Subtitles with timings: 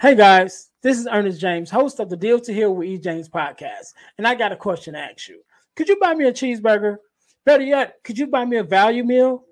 [0.00, 2.98] Hey guys, this is Earnest James, host of the Deal to Heal with E.
[2.98, 5.42] James podcast, and I got a question to ask you.
[5.76, 6.96] Could you buy me a cheeseburger?
[7.44, 9.44] Better yet, could you buy me a value meal?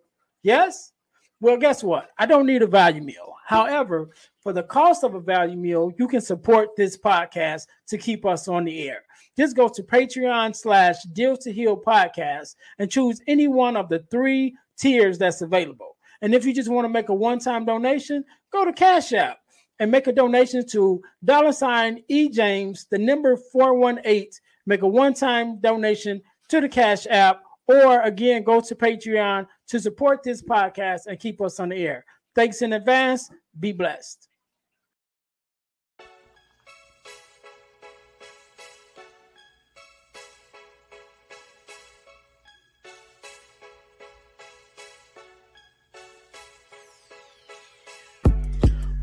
[0.43, 0.93] Yes?
[1.41, 2.09] Well, guess what?
[2.19, 3.35] I don't need a value meal.
[3.47, 4.11] However,
[4.43, 8.49] for the cost of a value meal, you can support this podcast to keep us
[8.49, 9.03] on the air.
[9.39, 14.05] Just go to Patreon slash Deal to Heal podcast and choose any one of the
[14.11, 15.97] three tiers that's available.
[16.23, 19.40] And if you just want to make a one-time donation, go to Cash App
[19.81, 24.29] and make a donation to dollar sign E James, the number 418.
[24.67, 30.23] Make a one-time donation to the Cash App, or again, go to Patreon to support
[30.23, 32.05] this podcast and keep us on the air.
[32.37, 33.31] Thanks in advance.
[33.59, 34.30] Be blessed.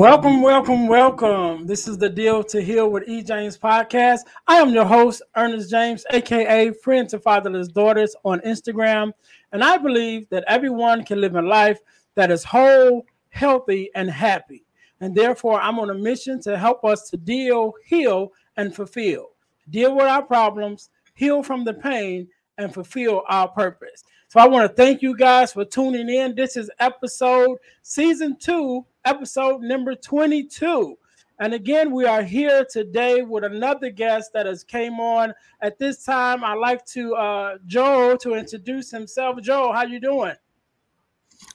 [0.00, 1.66] Welcome, welcome, welcome.
[1.66, 3.22] This is the Deal to Heal with E.
[3.22, 4.20] James podcast.
[4.46, 9.12] I am your host, Earnest James, aka Friend to Fatherless Daughters on Instagram.
[9.52, 11.80] And I believe that everyone can live a life
[12.14, 14.64] that is whole, healthy, and happy.
[15.02, 19.32] And therefore, I'm on a mission to help us to deal, heal, and fulfill.
[19.68, 22.26] Deal with our problems, heal from the pain,
[22.56, 24.02] and fulfill our purpose.
[24.30, 26.36] So I want to thank you guys for tuning in.
[26.36, 30.96] This is episode season two, episode number 22.
[31.40, 35.34] And again, we are here today with another guest that has came on.
[35.62, 39.40] At this time, I'd like to uh Joel to introduce himself.
[39.42, 40.36] Joe, how you doing?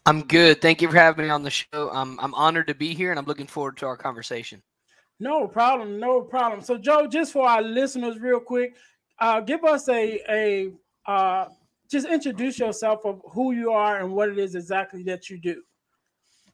[0.05, 0.61] I'm good.
[0.61, 1.89] Thank you for having me on the show.
[1.93, 4.61] I'm I'm honored to be here and I'm looking forward to our conversation.
[5.21, 6.59] No problem, no problem.
[6.59, 8.75] So Joe, just for our listeners, real quick,
[9.19, 10.73] uh, give us a a
[11.09, 11.45] uh,
[11.89, 15.61] just introduce yourself of who you are and what it is exactly that you do.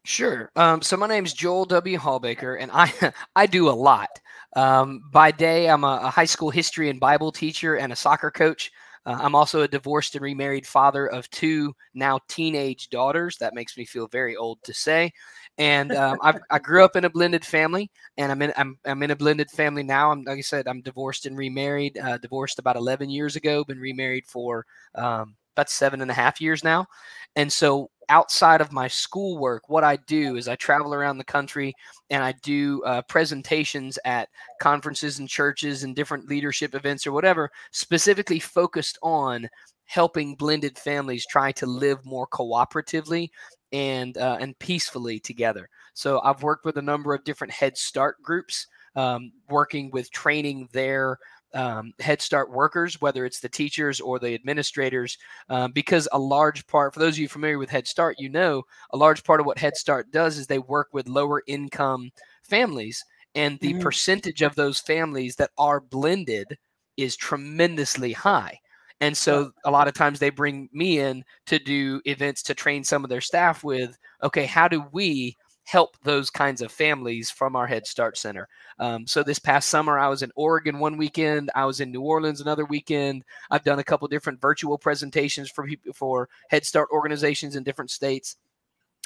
[0.04, 0.52] Sure.
[0.56, 1.98] Um, so my name is Joel W.
[1.98, 2.92] Hawbaker, and I
[3.36, 4.10] I do a lot.
[4.56, 8.32] Um, by day, I'm a, a, high school history and Bible teacher and a soccer
[8.32, 8.72] coach.
[9.06, 13.38] Uh, I'm also a divorced and remarried father of two now teenage daughters.
[13.38, 15.12] That makes me feel very old to say.
[15.58, 19.12] And um, I, grew up in a blended family, and I'm in I'm, I'm in
[19.12, 20.12] a blended family now.
[20.12, 21.98] I'm like I said, I'm divorced and remarried.
[21.98, 23.64] Uh, divorced about 11 years ago.
[23.64, 26.88] Been remarried for um, about seven and a half years now.
[27.36, 31.74] And so outside of my schoolwork, what I do is I travel around the country
[32.10, 34.30] and I do uh, presentations at
[34.60, 39.50] conferences and churches and different leadership events or whatever, specifically focused on
[39.86, 43.30] helping blended families try to live more cooperatively
[43.74, 45.70] and uh, and peacefully together.
[45.94, 50.70] So I've worked with a number of different Head Start groups, um, working with training
[50.72, 51.18] their
[51.54, 55.18] um, Head Start workers, whether it's the teachers or the administrators,
[55.50, 58.64] um, because a large part, for those of you familiar with Head Start, you know
[58.92, 62.12] a large part of what Head Start does is they work with lower income
[62.44, 63.04] families,
[63.36, 63.82] and the mm-hmm.
[63.82, 66.58] percentage of those families that are blended
[66.98, 68.60] is tremendously high.
[69.00, 72.84] And so a lot of times they bring me in to do events to train
[72.84, 75.36] some of their staff with, okay, how do we
[75.72, 78.50] help those kinds of families from our Head Start Center.
[78.78, 81.50] Um, so this past summer, I was in Oregon one weekend.
[81.56, 83.24] I was in New Orleans another weekend.
[83.52, 85.66] I've done a couple different virtual presentations for
[85.96, 88.36] for Head Start organizations in different states,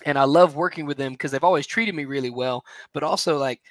[0.07, 2.65] and I love working with them because they've always treated me really well.
[2.93, 3.61] But also, like,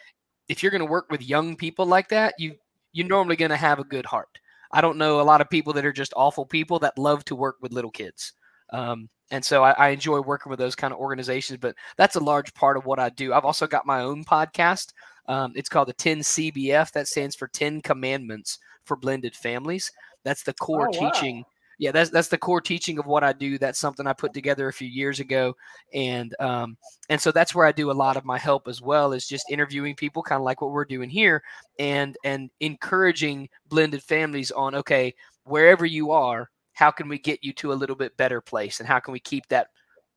[0.49, 2.55] if you're going to work with young people like that, you
[2.93, 4.39] you're normally going to have a good heart.
[4.71, 7.35] I don't know a lot of people that are just awful people that love to
[7.35, 8.35] work with little kids.
[8.75, 11.59] Um, and so I, I, enjoy working with those kind of organizations.
[11.61, 13.33] But that's a large part of what I do.
[13.33, 14.93] I've also got my own podcast.
[15.29, 16.91] Um, it's called the 10 CBF.
[16.93, 19.93] That stands for 10 Commandments for Blended Families.
[20.25, 21.11] That's the core oh, wow.
[21.11, 21.45] teaching.
[21.79, 23.59] Yeah, that's that's the core teaching of what I do.
[23.59, 25.57] That's something I put together a few years ago,
[25.93, 26.77] and um,
[27.09, 29.13] and so that's where I do a lot of my help as well.
[29.13, 31.43] Is just interviewing people, kind of like what we're doing here,
[31.81, 35.13] and and encouraging blended families on okay,
[35.43, 38.81] wherever you are, how can we get you to a little bit better place?
[38.81, 39.69] And how can we keep that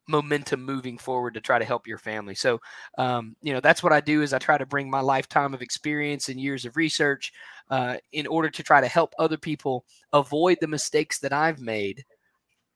[0.10, 2.36] momentum moving forward to try to help your family?
[2.36, 2.60] So
[2.98, 5.62] um, you know that's what i do is i try to bring my lifetime of
[5.62, 7.32] experience and years of research
[7.70, 12.04] uh, in order to try to help other people avoid the mistakes that i've made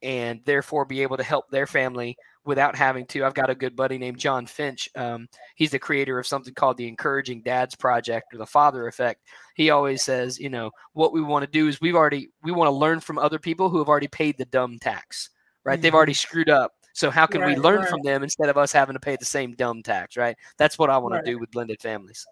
[0.03, 3.23] and therefore be able to help their family without having to.
[3.23, 4.89] I've got a good buddy named John Finch.
[4.95, 9.21] Um, he's the creator of something called the Encouraging Dads Project or the Father Effect.
[9.55, 12.67] He always says, you know, what we want to do is we've already we want
[12.67, 15.29] to learn from other people who have already paid the dumb tax,
[15.63, 15.75] right?
[15.75, 15.81] Mm-hmm.
[15.81, 16.71] They've already screwed up.
[16.93, 17.89] So how can right, we learn right.
[17.89, 20.35] from them instead of us having to pay the same dumb tax, right?
[20.57, 21.23] That's what I want right.
[21.23, 22.25] to do with blended families.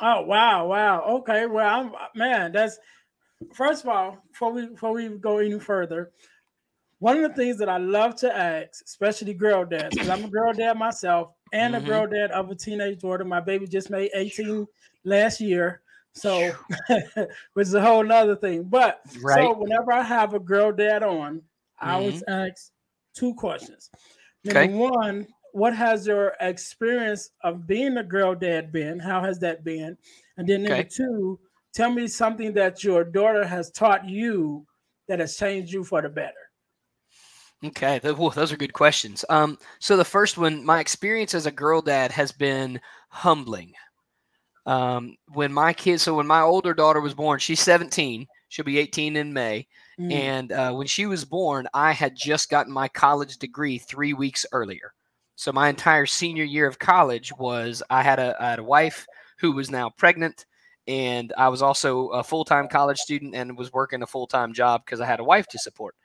[0.00, 1.02] Oh wow, wow.
[1.18, 2.78] Okay, well, I'm, man, that's
[3.54, 6.12] first of all, before we before we go any further,
[7.02, 10.28] one of the things that I love to ask, especially girl dads, because I'm a
[10.28, 11.84] girl dad myself and mm-hmm.
[11.84, 13.24] a girl dad of a teenage daughter.
[13.24, 14.68] My baby just made 18
[15.02, 15.82] last year.
[16.12, 16.52] So,
[17.54, 18.62] which is a whole nother thing.
[18.62, 19.42] But right.
[19.42, 21.88] so whenever I have a girl dad on, mm-hmm.
[21.88, 22.50] I always mm-hmm.
[22.50, 22.70] ask
[23.16, 23.90] two questions.
[24.44, 24.72] Number okay.
[24.72, 29.00] one, what has your experience of being a girl dad been?
[29.00, 29.98] How has that been?
[30.36, 30.88] And then number okay.
[30.88, 31.40] two,
[31.74, 34.64] tell me something that your daughter has taught you
[35.08, 36.51] that has changed you for the better.
[37.64, 39.24] Okay, those are good questions.
[39.28, 43.72] Um, so the first one, my experience as a girl dad has been humbling.
[44.66, 48.26] Um, when my kids, so when my older daughter was born, she's 17.
[48.48, 49.66] She'll be 18 in May.
[49.98, 50.12] Mm.
[50.12, 54.44] And uh, when she was born, I had just gotten my college degree three weeks
[54.52, 54.92] earlier.
[55.36, 59.06] So my entire senior year of college was I had a I had a wife
[59.38, 60.46] who was now pregnant,
[60.86, 64.52] and I was also a full time college student and was working a full time
[64.52, 65.96] job because I had a wife to support.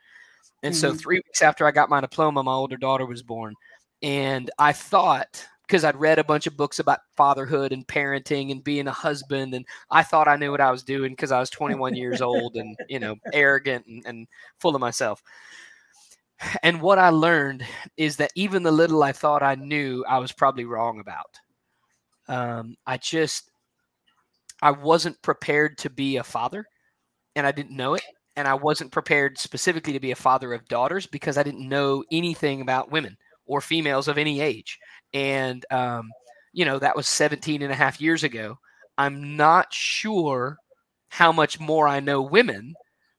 [0.67, 0.81] And mm-hmm.
[0.81, 3.55] so three weeks after I got my diploma, my older daughter was born.
[4.03, 8.61] And I thought, because I'd read a bunch of books about fatherhood and parenting and
[8.61, 11.49] being a husband, and I thought I knew what I was doing because I was
[11.49, 14.27] 21 years old and, you know, arrogant and, and
[14.59, 15.23] full of myself.
[16.63, 17.65] And what I learned
[17.95, 21.39] is that even the little I thought I knew, I was probably wrong about.
[22.27, 23.49] Um, I just,
[24.61, 26.65] I wasn't prepared to be a father
[27.37, 28.03] and I didn't know it
[28.37, 32.03] and I wasn't prepared specifically to be a father of daughters because I didn't know
[32.11, 33.17] anything about women
[33.47, 34.79] or females of any age.
[35.11, 36.11] And, um,
[36.53, 38.59] you know, that was 17 and a half years ago.
[38.95, 40.57] I'm not sure
[41.09, 42.75] how much more I know women,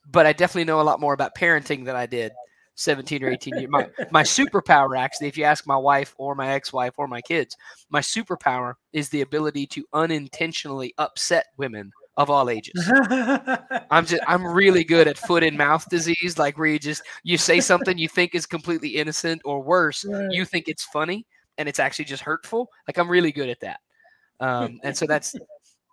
[0.09, 2.31] but I definitely know a lot more about parenting than I did
[2.77, 3.71] 17 or 18 years.
[3.71, 7.23] My, my superpower, actually, if you ask my wife or my ex wife or my
[7.23, 7.57] kids,
[7.91, 12.91] my superpower is the ability to unintentionally upset women of all ages.
[13.91, 17.39] I'm just I'm really good at foot and mouth disease, like where you just you
[17.39, 20.31] say something you think is completely innocent or worse, right.
[20.31, 21.25] you think it's funny
[21.57, 22.69] and it's actually just hurtful.
[22.87, 23.81] Like I'm really good at that.
[24.41, 25.37] Um, and so that's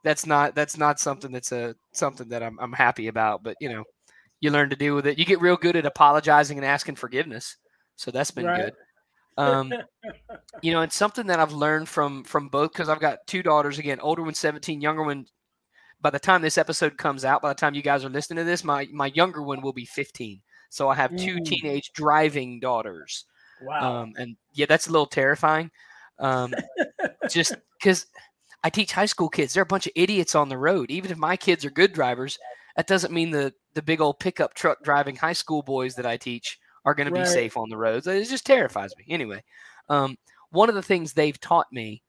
[0.03, 3.43] that's not that's not something that's a something that I'm I'm happy about.
[3.43, 3.83] But you know,
[4.41, 5.19] you learn to deal with it.
[5.19, 7.55] You get real good at apologizing and asking forgiveness.
[7.97, 8.65] So that's been right.
[8.65, 8.73] good.
[9.37, 9.73] Um,
[10.63, 13.77] you know, it's something that I've learned from from both because I've got two daughters
[13.77, 15.27] again, older one 17, younger one
[16.05, 18.43] by the time this episode comes out, by the time you guys are listening to
[18.43, 20.39] this, my my younger one will be 15.
[20.69, 23.25] So I have two teenage driving daughters.
[23.63, 24.03] Wow.
[24.03, 25.71] Um, and yeah, that's a little terrifying.
[26.19, 26.53] Um,
[27.31, 28.05] just because
[28.63, 30.91] I teach high school kids, they're a bunch of idiots on the road.
[30.91, 32.37] Even if my kids are good drivers,
[32.75, 36.17] that doesn't mean the the big old pickup truck driving high school boys that I
[36.17, 37.21] teach are going right.
[37.21, 38.05] to be safe on the roads.
[38.05, 39.05] It just terrifies me.
[39.09, 39.43] Anyway,
[39.89, 40.17] um,
[40.51, 42.03] one of the things they've taught me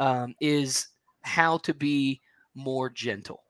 [0.00, 0.88] um, is
[1.22, 2.20] how to be
[2.56, 3.42] more gentle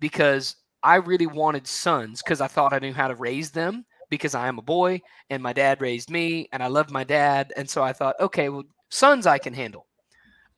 [0.00, 4.34] because I really wanted sons because I thought I knew how to raise them because
[4.34, 5.00] I am a boy
[5.30, 7.52] and my dad raised me and I loved my dad.
[7.56, 9.86] And so I thought, okay, well, sons I can handle.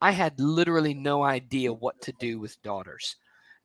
[0.01, 3.17] I had literally no idea what to do with daughters.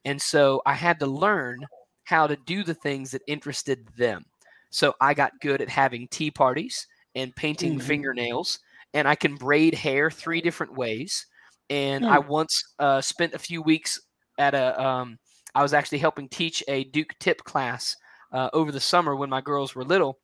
[0.04, 1.58] And so I had to learn
[2.04, 4.24] how to do the things that interested them.
[4.70, 7.86] So I got good at having tea parties and painting mm-hmm.
[7.86, 8.60] fingernails,
[8.94, 11.26] and I can braid hair three different ways
[11.70, 12.28] and I hmm.
[12.28, 14.00] once uh, spent a few weeks
[14.38, 14.80] at a.
[14.82, 15.18] Um,
[15.54, 17.96] I was actually helping teach a Duke TIP class
[18.32, 20.18] uh, over the summer when my girls were little.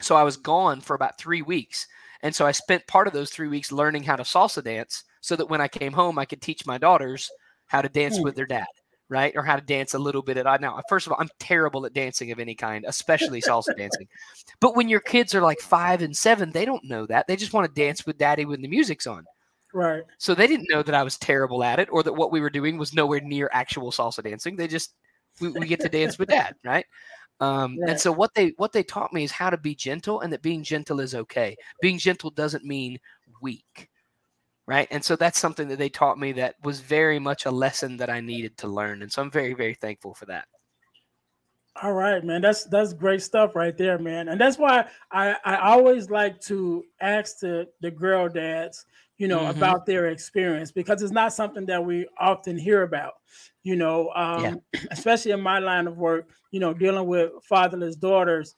[0.00, 1.86] So I was gone for about three weeks,
[2.22, 5.36] and so I spent part of those three weeks learning how to salsa dance, so
[5.36, 7.30] that when I came home, I could teach my daughters
[7.66, 8.24] how to dance mm.
[8.24, 8.66] with their dad
[9.12, 9.34] right?
[9.36, 10.80] Or how to dance a little bit at now.
[10.88, 14.08] First of all, I'm terrible at dancing of any kind, especially salsa dancing.
[14.58, 17.26] But when your kids are like five and seven, they don't know that.
[17.26, 19.26] They just want to dance with daddy when the music's on.
[19.74, 20.02] Right.
[20.18, 22.50] So they didn't know that I was terrible at it or that what we were
[22.50, 24.56] doing was nowhere near actual salsa dancing.
[24.56, 24.94] They just
[25.40, 26.84] we, we get to dance with dad, right?
[27.40, 27.90] Um, right.
[27.90, 30.42] And so what they what they taught me is how to be gentle and that
[30.42, 31.56] being gentle is okay.
[31.80, 32.98] Being gentle doesn't mean
[33.40, 33.88] weak,
[34.66, 34.86] right?
[34.90, 38.10] And so that's something that they taught me that was very much a lesson that
[38.10, 40.46] I needed to learn, and so I'm very very thankful for that.
[41.80, 42.42] All right, man.
[42.42, 44.28] That's that's great stuff right there, man.
[44.28, 48.84] And that's why I I always like to ask the the girl dads,
[49.22, 49.56] you know, mm-hmm.
[49.56, 53.12] about their experience because it's not something that we often hear about.
[53.62, 54.80] You know, um, yeah.
[54.90, 58.56] especially in my line of work, you know, dealing with fatherless daughters.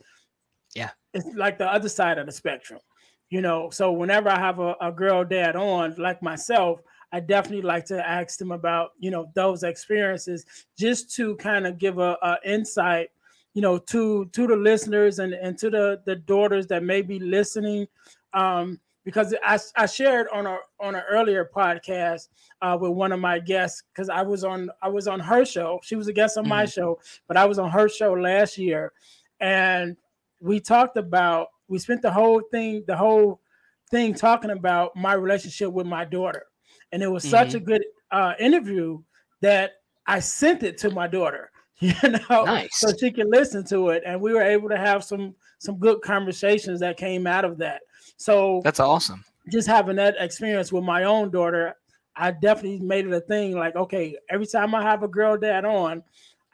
[0.74, 0.88] Yeah.
[1.12, 2.80] It's like the other side of the spectrum.
[3.28, 6.80] You know, so whenever I have a, a girl dad on, like myself,
[7.12, 10.46] I definitely like to ask them about, you know, those experiences
[10.78, 13.10] just to kind of give a, a insight,
[13.52, 17.18] you know, to to the listeners and, and to the, the daughters that may be
[17.18, 17.86] listening.
[18.32, 22.28] Um, because I, I shared on a on an earlier podcast
[22.62, 25.80] uh, with one of my guests because I was on I was on her show.
[25.82, 26.50] She was a guest on mm-hmm.
[26.50, 28.92] my show, but I was on her show last year,
[29.40, 29.96] and
[30.40, 33.40] we talked about we spent the whole thing the whole
[33.90, 36.46] thing talking about my relationship with my daughter,
[36.92, 37.30] and it was mm-hmm.
[37.30, 39.00] such a good uh, interview
[39.40, 39.72] that
[40.06, 41.50] I sent it to my daughter.
[41.80, 42.78] You know, nice.
[42.78, 46.00] so she can listen to it, and we were able to have some some good
[46.02, 47.82] conversations that came out of that.
[48.16, 49.24] So that's awesome.
[49.50, 51.74] Just having that experience with my own daughter,
[52.16, 53.56] I definitely made it a thing.
[53.56, 56.02] Like, okay, every time I have a girl dad on,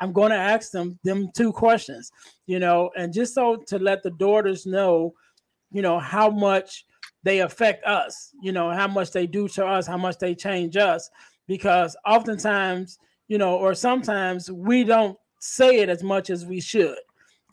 [0.00, 2.10] I'm going to ask them them two questions,
[2.46, 5.14] you know, and just so to let the daughters know,
[5.70, 6.86] you know, how much
[7.22, 10.76] they affect us, you know, how much they do to us, how much they change
[10.76, 11.10] us,
[11.46, 12.98] because oftentimes,
[13.28, 16.96] you know, or sometimes we don't say it as much as we should.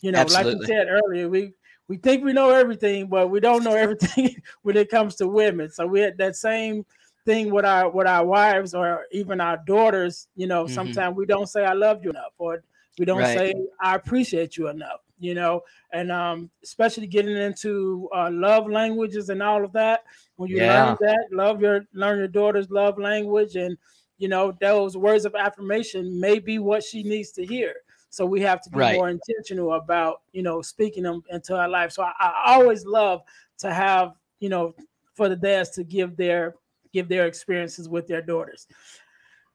[0.01, 0.53] You know, Absolutely.
[0.53, 1.53] like you said earlier, we
[1.87, 5.69] we think we know everything, but we don't know everything when it comes to women.
[5.69, 6.85] So we had that same
[7.25, 10.27] thing with our with our wives or even our daughters.
[10.35, 10.73] You know, mm-hmm.
[10.73, 12.63] sometimes we don't say I love you enough, or
[12.99, 13.37] we don't right.
[13.37, 15.01] say I appreciate you enough.
[15.19, 15.61] You know,
[15.93, 20.03] and um, especially getting into uh, love languages and all of that.
[20.35, 20.89] When you yeah.
[20.89, 23.77] learn that, love your learn your daughter's love language, and
[24.17, 27.73] you know those words of affirmation may be what she needs to hear.
[28.09, 28.95] So we have to be right.
[28.95, 31.91] more intentional about, you know, speaking them into our life.
[31.91, 33.21] So I, I always love
[33.59, 34.73] to have, you know,
[35.13, 36.55] for the dads to give their
[36.93, 38.67] give their experiences with their daughters.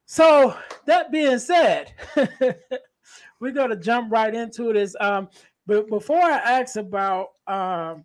[0.05, 0.57] So
[0.87, 1.95] that being said,
[3.41, 4.95] we're gonna jump right into this.
[5.01, 5.29] Um,
[5.67, 8.05] but before I ask about um,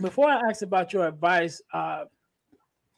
[0.00, 2.04] before I ask about your advice, uh,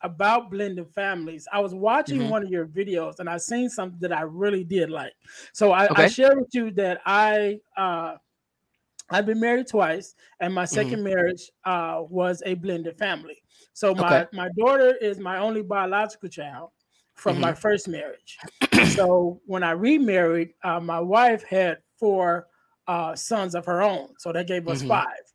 [0.02, 1.48] about blending families.
[1.52, 2.30] I was watching mm-hmm.
[2.30, 5.14] one of your videos and I seen something that I really did like.
[5.52, 6.04] So I, okay.
[6.04, 8.16] I shared with you that I uh,
[9.10, 11.04] I've been married twice, and my 2nd mm-hmm.
[11.04, 13.36] marriage uh, was a blended family.
[13.72, 14.36] So my okay.
[14.36, 16.70] my daughter is my only biological child
[17.14, 17.42] from mm-hmm.
[17.42, 18.38] my first marriage.
[18.94, 22.48] so when I remarried, uh, my wife had four
[22.88, 24.88] uh, sons of her own, so that gave us mm-hmm.
[24.88, 25.25] five.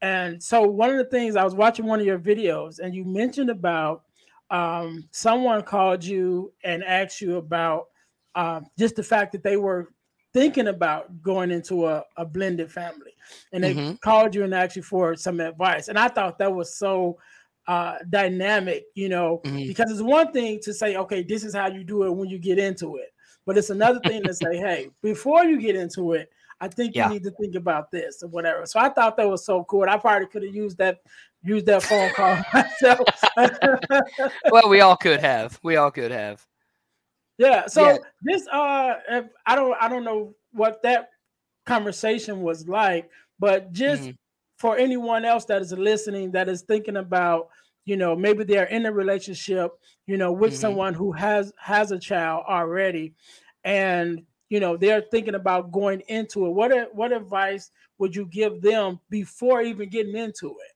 [0.00, 3.04] And so one of the things I was watching one of your videos, and you
[3.04, 4.04] mentioned about
[4.50, 7.86] um, someone called you and asked you about
[8.34, 9.88] uh, just the fact that they were
[10.32, 13.12] thinking about going into a, a blended family,
[13.52, 13.94] and they mm-hmm.
[13.96, 15.88] called you and asked you for some advice.
[15.88, 17.18] And I thought that was so
[17.66, 19.66] uh, dynamic, you know, mm-hmm.
[19.66, 22.38] because it's one thing to say, okay, this is how you do it when you
[22.38, 23.12] get into it,
[23.46, 27.06] but it's another thing to say, hey, before you get into it, I think yeah.
[27.06, 28.66] you need to think about this or whatever.
[28.66, 29.84] So I thought that was so cool.
[29.88, 30.98] I probably could have used that
[31.42, 33.08] used that phone call myself.
[34.50, 35.58] well, we all could have.
[35.62, 36.44] We all could have.
[37.38, 37.66] Yeah.
[37.66, 37.98] So yeah.
[38.22, 41.10] this uh I don't I don't know what that
[41.66, 44.12] conversation was like, but just mm-hmm.
[44.56, 47.48] for anyone else that is listening that is thinking about
[47.84, 49.72] you know maybe they're in a relationship
[50.06, 50.60] you know with mm-hmm.
[50.60, 53.14] someone who has has a child already
[53.64, 56.50] and you know they're thinking about going into it.
[56.50, 60.72] What what advice would you give them before even getting into it?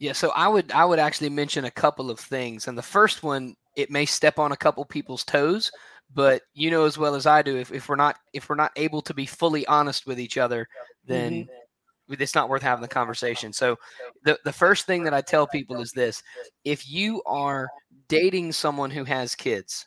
[0.00, 3.22] Yeah so i would i would actually mention a couple of things and the first
[3.22, 5.70] one it may step on a couple people's toes
[6.14, 8.72] but you know as well as i do if, if we're not if we're not
[8.76, 10.66] able to be fully honest with each other
[11.04, 12.14] then mm-hmm.
[12.22, 13.52] it's not worth having the conversation.
[13.52, 13.76] So
[14.24, 16.22] the, the first thing that i tell people is this
[16.64, 17.68] if you are
[18.08, 19.86] dating someone who has kids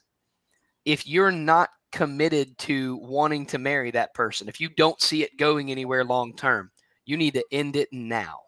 [0.85, 5.37] if you're not committed to wanting to marry that person, if you don't see it
[5.37, 6.71] going anywhere long term,
[7.05, 8.39] you need to end it now.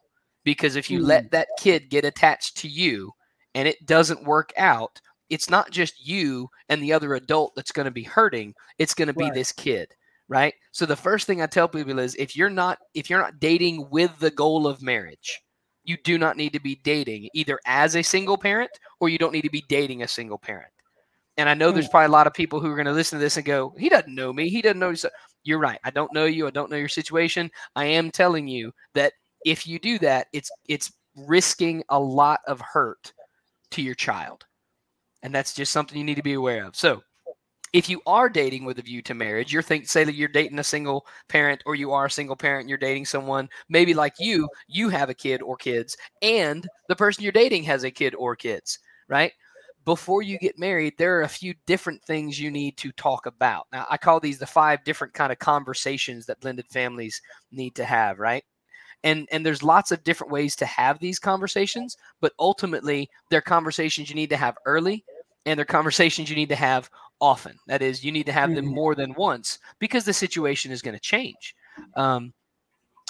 [0.44, 1.08] Because if you mm.
[1.08, 3.12] let that kid get attached to you
[3.54, 5.00] and it doesn't work out,
[5.30, 9.08] it's not just you and the other adult that's going to be hurting, it's going
[9.08, 9.92] to be this kid,
[10.27, 10.54] right?
[10.72, 13.89] So the first thing I tell people is if you're not if you're not dating
[13.89, 15.42] with the goal of marriage,
[15.84, 19.34] you do not need to be dating either as a single parent or you don't
[19.34, 20.72] need to be dating a single parent.
[21.38, 21.92] And I know there's hmm.
[21.92, 23.89] probably a lot of people who are going to listen to this and go, he
[23.89, 24.50] doesn't know me.
[24.50, 24.92] He doesn't know.
[24.92, 25.10] You."
[25.44, 25.80] You're right.
[25.84, 26.48] I don't know you.
[26.48, 27.51] I don't know your situation.
[27.75, 29.13] I am telling you that
[29.46, 33.13] if you do that, it's it's risking a lot of hurt
[33.72, 34.46] to your child.
[35.24, 36.75] And that's just something you need to be aware of.
[36.75, 37.01] So
[37.74, 40.60] if you are dating with a view to marriage, you're think say that you're dating
[40.60, 44.48] a single parent or you are a single parent, you're dating someone maybe like you,
[44.68, 48.36] you have a kid or kids, and the person you're dating has a kid or
[48.36, 49.34] kids, right?
[49.86, 53.68] Before you get married, there are a few different things you need to talk about.
[53.72, 57.86] Now, I call these the five different kind of conversations that blended families need to
[57.86, 58.44] have, right?
[59.04, 64.10] and and there's lots of different ways to have these conversations but ultimately they're conversations
[64.10, 65.04] you need to have early
[65.46, 66.89] and they're conversations you need to have
[67.22, 68.74] often that is you need to have them Mhm.
[68.74, 71.56] more than once because the situation is going to change
[71.96, 72.34] um,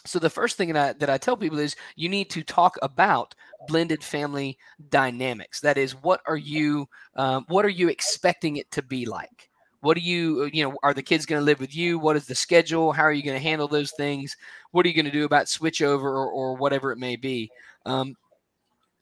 [0.05, 2.77] so the first thing that I, that I tell people is you need to talk
[2.81, 3.35] about
[3.67, 4.57] blended family
[4.89, 5.59] dynamics.
[5.61, 9.49] That is what are you um, what are you expecting it to be like?
[9.81, 11.99] What do you you know are the kids going to live with you?
[11.99, 12.91] What is the schedule?
[12.91, 14.35] How are you going to handle those things?
[14.71, 17.51] What are you going to do about switch over or, or whatever it may be?
[17.85, 18.15] Um,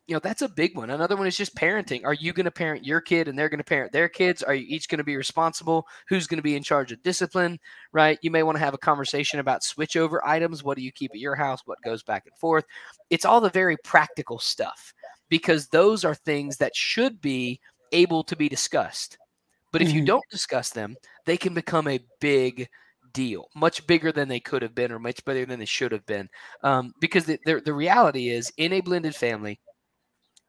[0.08, 0.90] you know that's a big one.
[0.90, 2.04] Another one is just parenting.
[2.06, 4.44] Are you going to parent your kid and they're going to parent their kids?
[4.44, 5.86] Are you each going to be responsible?
[6.10, 7.60] Who's going to be in charge of discipline
[7.94, 8.18] right?
[8.22, 10.64] You may want to have a conversation about switchover items.
[10.64, 11.62] What do you keep at your house?
[11.66, 12.66] What goes back and forth?
[13.10, 14.94] It's all the very practical stuff
[15.30, 17.60] because those are things that should be
[17.92, 19.18] able to be discussed.
[19.72, 20.06] But if you Mhm.
[20.06, 22.70] don't discuss them they can become a big
[23.14, 26.06] deal much bigger than they could have been or much better than they should have
[26.06, 26.30] been.
[26.64, 29.60] Um, because the, the, the reality is in a blended family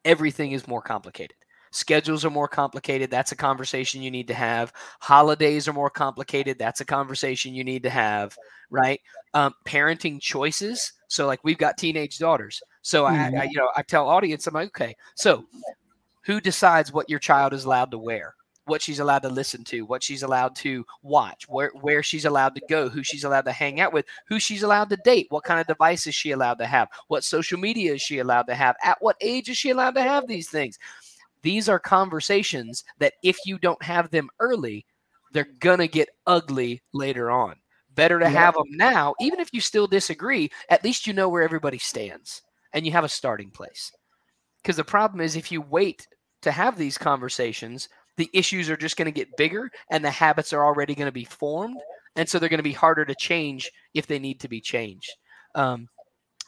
[0.05, 1.35] everything is more complicated.
[1.71, 3.11] Schedules are more complicated.
[3.11, 4.71] That's a conversation you need to have.
[5.01, 6.57] Holidays are more complicated.
[6.57, 8.37] That's a conversation you need to have,
[8.69, 9.01] right?
[9.33, 10.93] Um, parenting choices.
[11.09, 12.61] So, like, we've got teenage daughters.
[12.81, 15.43] So, I, I, you know, I tell audience, I'm like, okay, so
[16.23, 18.34] who decides what your child is allowed to wear?
[18.67, 22.55] What she's allowed to listen to, what she's allowed to watch, where where she's allowed
[22.55, 25.43] to go, who she's allowed to hang out with, who she's allowed to date, what
[25.43, 28.55] kind of device is she allowed to have, what social media is she allowed to
[28.55, 30.79] have, at what age is she allowed to have these things.
[31.43, 34.85] These are conversations that if you don't have them early,
[35.31, 37.57] they're gonna get ugly later on.
[37.93, 38.31] Better to Yeah.
[38.45, 40.49] have them now, even if you still disagree.
[40.69, 42.41] At least you know where everybody stands,
[42.73, 43.91] and you have a starting place.
[44.63, 46.07] Because the problem is, if you wait
[46.41, 50.53] to have these conversations, the issues are just going to get bigger and the habits
[50.53, 51.79] are already going to be formed.
[52.15, 55.11] And so they're going to be harder to change if they need to be changed.
[55.53, 55.89] Um,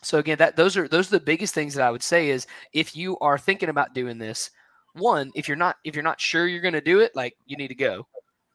[0.03, 2.47] so again, that those are those are the biggest things that I would say is
[2.73, 4.51] if you are thinking about doing this,
[4.93, 7.57] one, if you're not if you're not sure you're going to do it, like you
[7.57, 8.07] need to go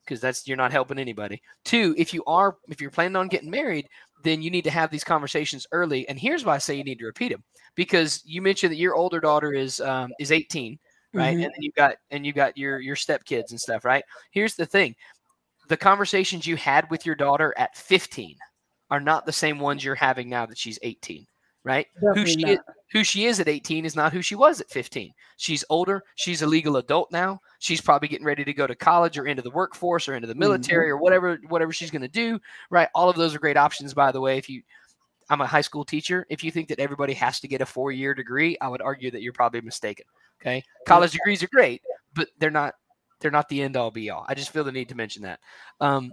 [0.05, 1.43] because that's you're not helping anybody.
[1.65, 3.89] Two, if you are if you're planning on getting married,
[4.25, 6.09] then you need to have these conversations early.
[6.09, 7.43] And here's why I say you need to repeat them
[7.75, 10.79] because you mentioned that your older daughter is um, is 18
[11.15, 11.37] right?
[11.37, 11.45] Mhm.
[11.45, 14.05] And then you've got and you've got your your stepkids and stuff, right?
[14.31, 14.95] Here's the thing:
[15.69, 18.37] the conversations you had with your daughter at 15
[18.91, 21.27] are not the same ones you're having now that she's 18,
[21.65, 21.87] right?
[22.15, 22.51] who she not.
[22.53, 22.59] is,
[22.93, 25.13] who she is at 18 is not who she was at 15.
[25.39, 26.03] She's older.
[26.17, 27.41] She's a legal adult now.
[27.59, 30.35] She's probably getting ready to go to college or into the workforce or into the
[30.35, 32.39] military or whatever whatever she's going to do,
[32.71, 32.89] right?
[32.95, 34.37] All of those are great options, by the way.
[34.39, 34.63] If you
[35.31, 36.27] I'm a high school teacher.
[36.29, 39.11] If you think that everybody has to get a four year degree, I would argue
[39.13, 40.05] that you're probably mistaken.
[40.43, 40.63] Okay.
[40.87, 41.81] College degrees are great,
[42.15, 42.75] but they're not
[43.21, 44.27] they're not the end all be all.
[44.29, 45.39] I just feel the need to mention that.
[45.81, 46.13] Um,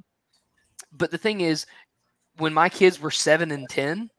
[0.92, 1.66] but the thing is,
[2.38, 4.10] when my kids were seven and ten,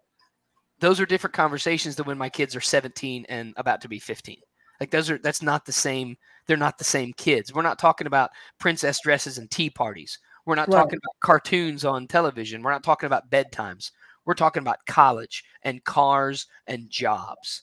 [0.81, 4.39] those are different conversations than when my kids are 17 and about to be 15.
[4.81, 6.17] Like those are that's not the same.
[6.47, 7.55] They're not the same kids.
[7.55, 10.19] We're not talking about princess dresses and tea parties.
[10.47, 10.79] We're not Right.
[10.79, 12.63] talking about cartoons on television.
[12.63, 13.93] We're not talking about bedtimes.
[14.25, 17.63] We're talking about college and cars and jobs.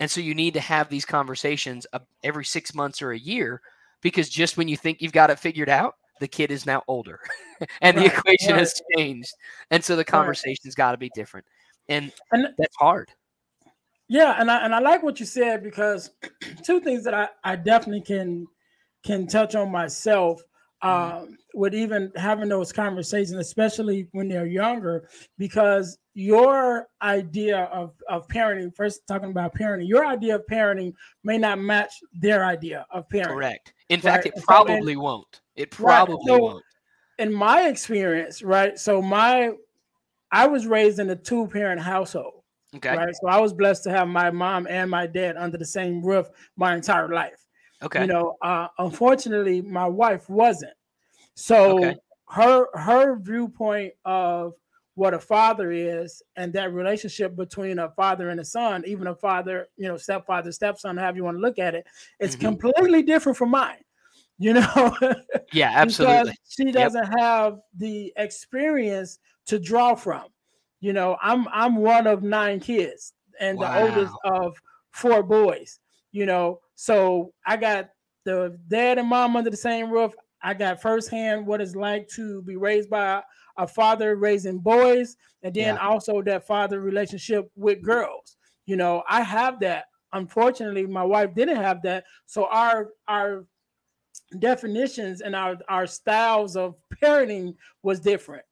[0.00, 1.86] And so you need to have these conversations
[2.22, 3.60] every six months or a year
[4.00, 7.20] because just when you think you've got it figured out, the kid is now older
[7.80, 8.60] and the equation right.
[8.60, 9.32] has changed.
[9.70, 11.46] And so the conversation's got to be different.
[11.88, 13.10] And And that's hard.
[14.08, 16.10] Yeah, and I and I like what you said because
[16.64, 18.46] two things that I, I definitely can
[19.04, 20.42] can touch on myself
[20.82, 25.08] um, with even having those conversations, especially when they're younger,
[25.38, 31.38] because your idea of, of parenting, first talking about parenting, your idea of parenting may
[31.38, 33.28] not match their idea of parenting.
[33.28, 33.72] Correct.
[33.88, 35.40] In fact, Right, it so probably won't.
[35.56, 36.64] It probably so- won't.
[37.18, 38.76] In my experience, right?
[38.76, 39.52] So my
[40.32, 42.42] I was raised in a two parent household.
[42.74, 42.96] Okay.
[42.96, 43.14] Right.
[43.22, 46.26] So I was blessed to have my mom and my dad under the same roof
[46.56, 47.43] my entire life.
[47.84, 48.00] Okay.
[48.02, 50.74] You know, uh, unfortunately, my wife wasn't.
[51.34, 51.96] So Okay.
[52.30, 54.54] her her viewpoint of
[54.94, 59.14] what a father is and that relationship between a father and a son, even a
[59.14, 61.86] father, you know, stepfather, stepson, however you want to look at it,
[62.20, 62.36] it's Mhm.
[62.36, 63.78] completely different from mine.
[64.38, 64.98] You know,
[65.52, 66.34] yeah, absolutely.
[66.48, 70.28] she doesn't have the experience to draw from.
[70.80, 75.80] You know, I'm I'm one of nine kids and the oldest of four boys.
[76.14, 77.90] You know, so I got
[78.24, 80.14] the dad and mom under the same roof.
[80.42, 83.22] I got firsthand what it's like to be raised by
[83.58, 85.78] a father raising boys, and then Yeah.
[85.78, 88.38] also that father relationship with girls.
[88.66, 89.86] You know, I have that.
[90.12, 92.06] Unfortunately, my wife didn't have that.
[92.26, 93.46] So our our
[94.38, 98.44] definitions and our our styles of parenting was different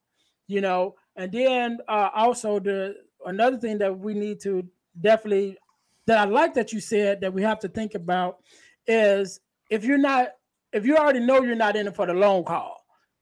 [0.48, 2.94] you know and then uh also the
[3.27, 4.68] another thing that we need to
[5.01, 5.57] definitely
[6.06, 8.38] that I like that you said that we have to think about
[8.86, 10.28] is if you're not
[10.72, 12.76] if you already know you're not in it for the long call,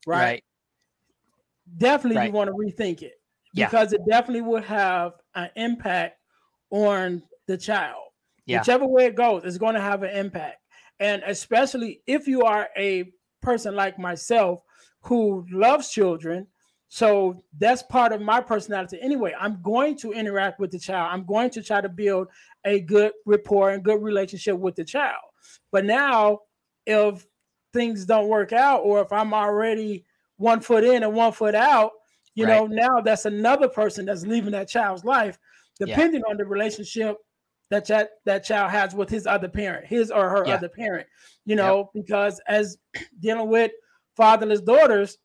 [0.06, 0.18] right?
[0.18, 0.44] right.
[1.76, 2.26] Definitely right.
[2.26, 3.14] you want to rethink it
[3.54, 3.66] yeah.
[3.66, 6.16] because it definitely will have an impact
[6.70, 8.02] on the child.
[8.46, 8.60] Yeah.
[8.60, 10.58] Whichever way it goes, it's going to have an impact.
[10.98, 13.10] And especially if you are a
[13.42, 14.62] person like myself
[15.02, 16.46] who loves children,
[16.92, 19.32] so that's part of my personality anyway.
[19.38, 21.10] I'm going to interact with the child.
[21.12, 22.26] I'm going to try to build
[22.64, 25.22] a good rapport and good relationship with the child.
[25.70, 26.40] But now,
[26.86, 27.24] if
[27.72, 30.04] things don't work out, or if I'm already
[30.36, 31.92] one foot in and one foot out,
[32.34, 32.56] you right.
[32.56, 35.38] know, now that's another person that's leaving that child's life,
[35.78, 36.30] depending yeah.
[36.32, 37.18] on the relationship
[37.70, 40.54] that ch- that child has with his other parent, his or her yeah.
[40.54, 41.06] other parent.
[41.44, 42.04] You know, yep.
[42.04, 42.78] because as
[43.20, 43.70] dealing with
[44.16, 45.16] fatherless daughters,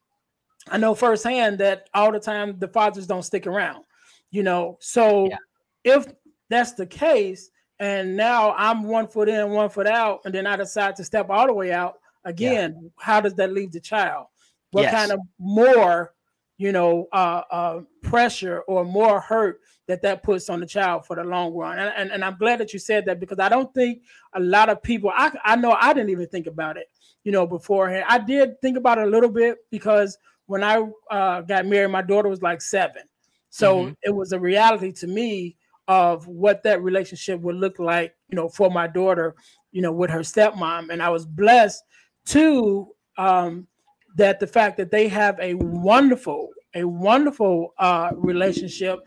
[0.71, 3.84] I know firsthand that all the time the fathers don't stick around,
[4.32, 4.78] you know.
[4.82, 5.38] So yeah.
[5.84, 6.08] if
[6.49, 10.56] that's the case, and now I'm one foot in, one foot out, and then I
[10.56, 12.89] decide to step all the way out again, yeah.
[12.97, 14.25] how does that leave the child?
[14.71, 14.93] What yes.
[14.93, 16.13] kind of more,
[16.58, 21.15] you know, uh, uh, pressure or more hurt that that puts on the child for
[21.15, 21.78] the long run?
[21.78, 24.01] And, and, and I'm glad that you said that because I don't think
[24.34, 26.88] a lot of people, I, I know I didn't even think about it,
[27.23, 28.06] you know, beforehand.
[28.08, 32.01] I did think about it a little bit because– when I uh, got married, my
[32.01, 33.03] daughter was like seven.
[33.49, 33.93] So mm-hmm.
[34.03, 35.55] it was a reality to me
[35.88, 39.36] of what that relationship would look like, you know, for my daughter,
[39.71, 40.89] you know, with her stepmom.
[40.89, 41.84] And I was blessed
[42.25, 43.67] too um,
[44.15, 48.99] that the fact that they have a wonderful, a wonderful uh, relationship.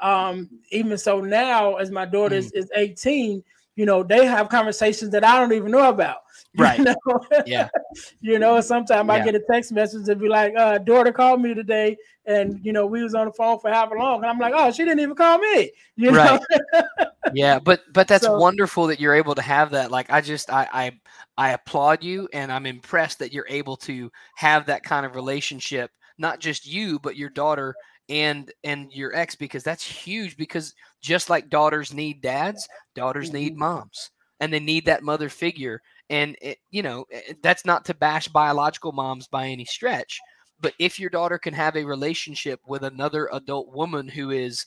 [0.00, 2.38] Um, even so now, as my daughter mm.
[2.38, 3.42] is, is 18,
[3.76, 6.18] you know, they have conversations that I don't even know about.
[6.56, 6.78] Right.
[6.78, 7.20] You know?
[7.46, 7.68] Yeah.
[8.20, 9.12] you know, sometimes yeah.
[9.12, 12.72] I get a text message and be like, uh, daughter called me today and you
[12.72, 14.16] know, we was on the phone for half a long.
[14.16, 15.70] And I'm like, oh, she didn't even call me.
[15.96, 16.40] You right.
[16.50, 17.06] know?
[17.34, 19.90] yeah, but but that's so, wonderful that you're able to have that.
[19.90, 20.92] Like I just I I
[21.36, 25.90] I applaud you and I'm impressed that you're able to have that kind of relationship,
[26.18, 27.74] not just you, but your daughter
[28.08, 33.36] and and your ex because that's huge because just like daughters need dads daughters mm-hmm.
[33.36, 37.84] need moms and they need that mother figure and it, you know, eh, that's not
[37.86, 40.20] to bash biological moms by any stretch,
[40.60, 44.66] but if your daughter can have a relationship with another adult woman who is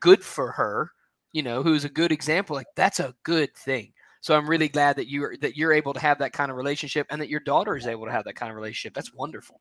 [0.00, 0.90] good for her,
[1.32, 3.92] you know, who's a good example, like that's a good thing.
[4.20, 7.06] So I'm really glad that you're that you're able to have that kind of relationship
[7.10, 8.94] and that your daughter is able to have that kind of relationship.
[8.94, 9.60] That's wonderful.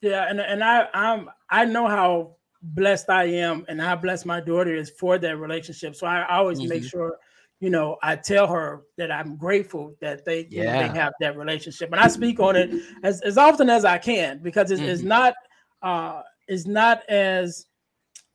[0.00, 4.40] Yeah, and and I I'm I know how blessed I am and how blessed my
[4.40, 5.94] daughter is for that relationship.
[5.94, 6.68] So I always mm-hmm.
[6.68, 7.16] make sure
[7.62, 10.64] you know, I tell her that I'm grateful that they, yeah.
[10.64, 13.98] know, they have that relationship, and I speak on it as, as often as I
[13.98, 14.90] can because it's, mm-hmm.
[14.90, 15.34] it's not
[15.80, 17.66] uh, it's not as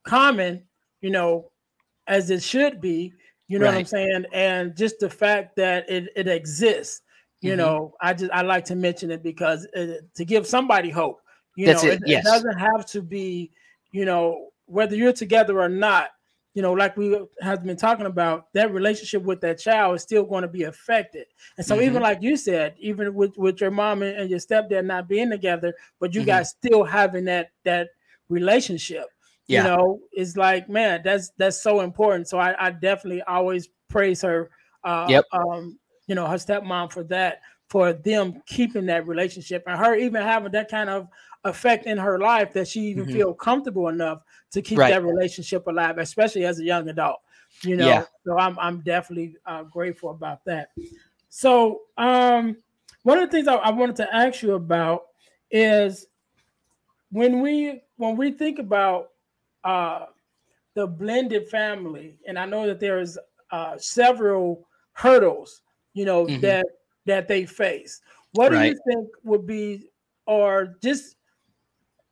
[0.05, 0.63] common,
[1.01, 1.51] you know,
[2.07, 3.11] as it should be.
[3.49, 3.73] You know right.
[3.73, 4.25] what I'm saying?
[4.31, 7.01] And just the fact that it, it exists,
[7.41, 7.57] you mm-hmm.
[7.57, 11.19] know, I just I like to mention it because it, to give somebody hope.
[11.57, 11.95] You That's know, it.
[11.95, 12.25] It, yes.
[12.25, 13.51] it doesn't have to be,
[13.91, 16.11] you know, whether you're together or not
[16.57, 20.23] you know, like we have been talking about, that relationship with that child is still
[20.23, 21.27] going to be affected.
[21.55, 21.83] And so, mm-hmm.
[21.85, 25.29] even like you said, even with with your mom and, and your stepdad not being
[25.29, 26.29] together, but you mm-hmm.
[26.29, 27.89] guys still having that that
[28.27, 29.05] relationship,
[29.45, 29.61] yeah.
[29.61, 32.27] you know, it's like, man, that's that's so important.
[32.27, 34.49] So I, I definitely always praise her,
[34.83, 35.25] uh, yep.
[35.33, 40.23] um, you know, her stepmom for that, for them keeping that relationship and her even
[40.23, 41.07] having that kind of
[41.43, 43.13] effect in her life that she even mm-hmm.
[43.13, 44.21] feel comfortable enough
[44.51, 44.91] to keep right.
[44.91, 47.19] that relationship alive, especially as a young adult.
[47.63, 48.03] You know, yeah.
[48.25, 50.69] so I'm I'm definitely uh, grateful about that.
[51.29, 52.57] So um,
[53.03, 55.07] one of the things I, I wanted to ask you about
[55.49, 56.07] is
[57.11, 59.11] when we when we think about
[59.63, 60.05] uh,
[60.73, 63.17] the blended family, and I know that there's
[63.51, 65.61] uh, several hurdles,
[65.93, 66.41] you know, mm-hmm.
[66.41, 66.65] that
[67.05, 68.01] that they face.
[68.33, 68.63] What right.
[68.63, 69.89] do you think would be,
[70.25, 71.16] or just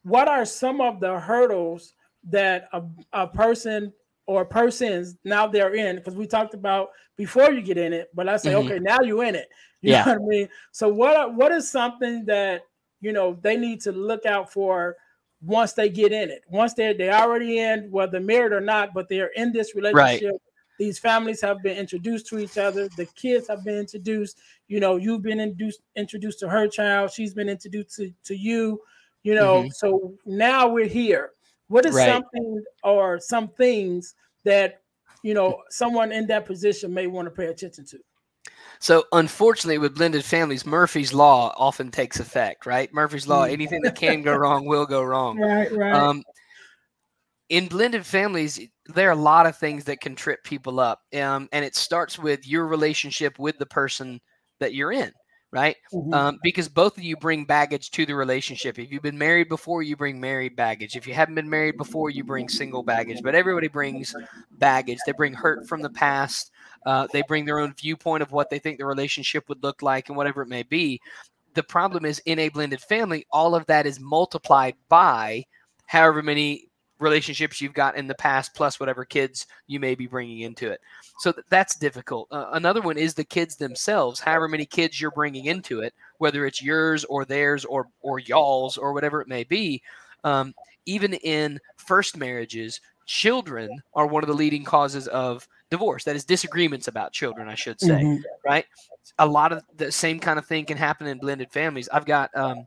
[0.06, 1.94] what are some of the hurdles
[2.30, 3.91] that a, a person
[4.28, 5.96] or persons now they're in?
[5.96, 8.68] Because we talked about before you get in it, but I say, mm-hmm.
[8.68, 9.50] okay, now you're in it.
[9.82, 10.06] You yeah.
[10.06, 10.50] know what I mean?
[10.72, 12.63] So what what is something that
[13.02, 14.96] you know they need to look out for
[15.41, 16.41] once they get in it?
[16.50, 20.32] Once they're they already in, whether married or not, but they're in this relationship.
[20.32, 20.41] Right.
[20.80, 22.89] These families have been introduced to each other.
[22.98, 24.39] The kids have been introduced.
[24.68, 27.12] You know, you've been introduced introduced to her child.
[27.12, 28.82] She's been introduced to, to you
[29.26, 29.70] you know mm-hmm.
[29.72, 31.32] so now we're here
[31.68, 32.08] what is right.
[32.08, 34.82] something or some things that
[35.24, 37.98] you know someone in that position may want to pay attention to
[38.80, 43.52] so unfortunately with blended families murphy's law often takes effect right murphy's law mm.
[43.52, 46.24] anything that can go wrong will go wrong right right um,
[47.50, 51.02] in blended families, there are a lot of things that can trip people up.
[51.14, 54.20] Um, and it starts with your relationship with the person
[54.60, 55.12] that you're in,
[55.56, 55.78] right?
[55.94, 56.13] Mm-hmm.
[56.13, 58.78] Um, because both of you bring baggage to the relationship.
[58.78, 60.98] If you've been married before, you bring married baggage.
[60.98, 63.22] If you haven't been married before, you bring single baggage.
[63.24, 64.13] But everybody brings
[64.52, 65.00] baggage.
[65.06, 66.52] They bring hurt from the past.
[66.86, 70.10] Uh, they bring their own viewpoint of what they think the relationship would look like
[70.10, 71.00] and whatever it may be.
[71.54, 75.46] The problem is in a blended family, all of that is multiplied by
[75.86, 76.68] however many
[77.00, 80.80] relationships you've got in the past plus whatever kids you may be bringing into it.
[81.20, 82.28] So th- that's difficult.
[82.32, 86.46] Uh, another one is the kids themselves however many kids you're bringing into it whether
[86.46, 89.82] it's yours or theirs or or y'all's or whatever it may be
[90.24, 90.54] um,
[90.86, 96.04] even in first marriages children are one of the leading causes of divorce.
[96.04, 98.22] That is disagreements about children i should say mm-hmm.
[98.44, 98.66] right?
[99.20, 101.88] A lot of the same kind of thing can happen in blended families.
[101.90, 102.66] I've got um,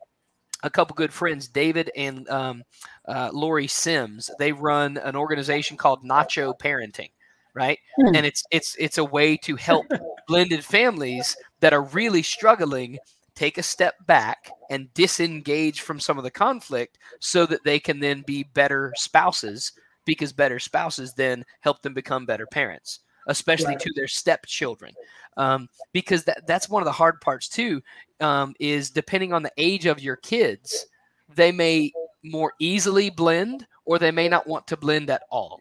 [0.63, 2.65] a couple good friends, David and um,
[3.07, 4.31] uh, Lori Sims.
[4.39, 7.11] They run an organization called Nacho Parenting,
[7.55, 7.79] right?
[8.01, 8.17] Mm.
[8.17, 9.87] And it's it's it's a way to help
[10.29, 12.99] blended families that are really struggling
[13.35, 18.01] take a step back and disengage from some of the conflict so that they can
[18.01, 19.73] then be better spouses
[20.05, 23.81] because better spouses then help them become better parents especially right.
[23.81, 24.93] to their stepchildren
[25.37, 27.81] um, because that, that's one of the hard parts too
[28.21, 30.87] um, is depending on the age of your kids
[31.35, 31.93] they may
[32.25, 35.61] more easily blend or they may not want to blend at all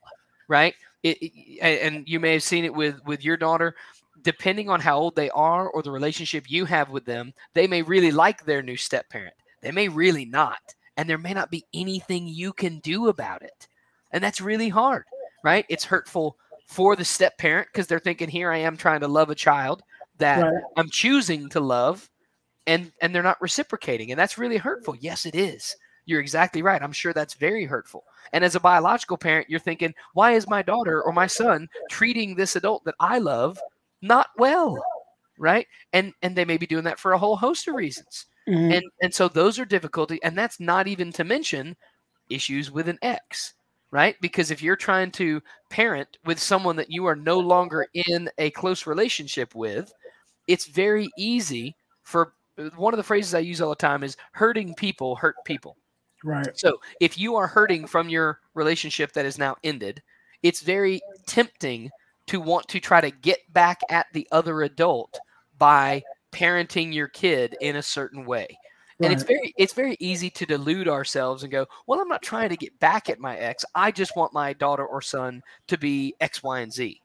[0.49, 0.73] right?
[1.03, 3.75] It, it, and you may have seen it with with your daughter
[4.23, 7.83] depending on how old they are or the relationship you have with them they may
[7.83, 10.59] really like their new step parent they may really not
[10.97, 13.67] and there may not be anything you can do about it
[14.11, 15.05] and that's really hard
[15.43, 15.65] right?
[15.69, 19.29] It's hurtful for the step parent because they're thinking here i am trying to love
[19.29, 19.81] a child
[20.19, 20.63] that right.
[20.77, 22.09] i'm choosing to love
[22.67, 24.95] and and they're not reciprocating and that's really hurtful.
[24.95, 25.75] Yes it is.
[26.05, 26.81] You're exactly right.
[26.81, 28.03] I'm sure that's very hurtful.
[28.31, 32.35] And as a biological parent you're thinking why is my daughter or my son treating
[32.35, 33.59] this adult that i love
[34.01, 34.77] not well?
[35.39, 35.67] Right?
[35.93, 38.25] And and they may be doing that for a whole host of reasons.
[38.47, 38.71] Mm-hmm.
[38.71, 41.75] and and so those are difficulty and that's not even to mention
[42.29, 43.53] issues with an ex
[43.91, 48.29] right because if you're trying to parent with someone that you are no longer in
[48.37, 49.91] a close relationship with
[50.47, 54.17] it's very easy for uh, one of the phrases I use all the time is
[54.31, 55.77] hurting people hurt people.
[56.23, 56.47] Right.
[56.57, 60.01] So if you are hurting from your relationship that is now ended,
[60.41, 61.91] it's very tempting
[62.27, 65.19] to want to try to get back at the other adult
[65.57, 68.47] by parenting your kid in a certain way.
[68.99, 69.11] Right.
[69.11, 72.49] And it's very it's very easy to delude ourselves and go, "Well, I'm not trying
[72.49, 73.63] to get back at my ex.
[73.75, 77.01] I just want my daughter or son to be X, Y, and Z."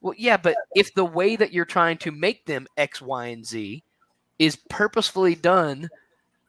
[0.00, 3.46] Well, yeah, but if the way that you're trying to make them X, Y, and
[3.46, 3.82] Z
[4.38, 5.88] is purposefully done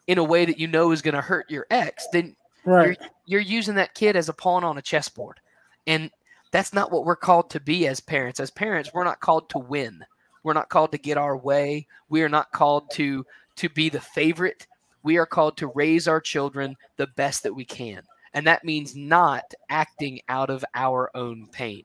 [0.08, 2.98] in a way that you know is going to hurt your ex, then right.
[3.00, 5.40] you're, you're using that kid as a pawn on a chessboard.
[5.88, 6.12] And
[6.52, 8.40] that's not what we're called to be as parents.
[8.40, 10.04] As parents, we're not called to win.
[10.44, 11.88] We're not called to get our way.
[12.10, 13.26] We are not called to
[13.58, 14.68] to be the favorite.
[15.04, 18.02] We are called to raise our children the best that we can.
[18.34, 21.84] And that means not acting out of our own pain.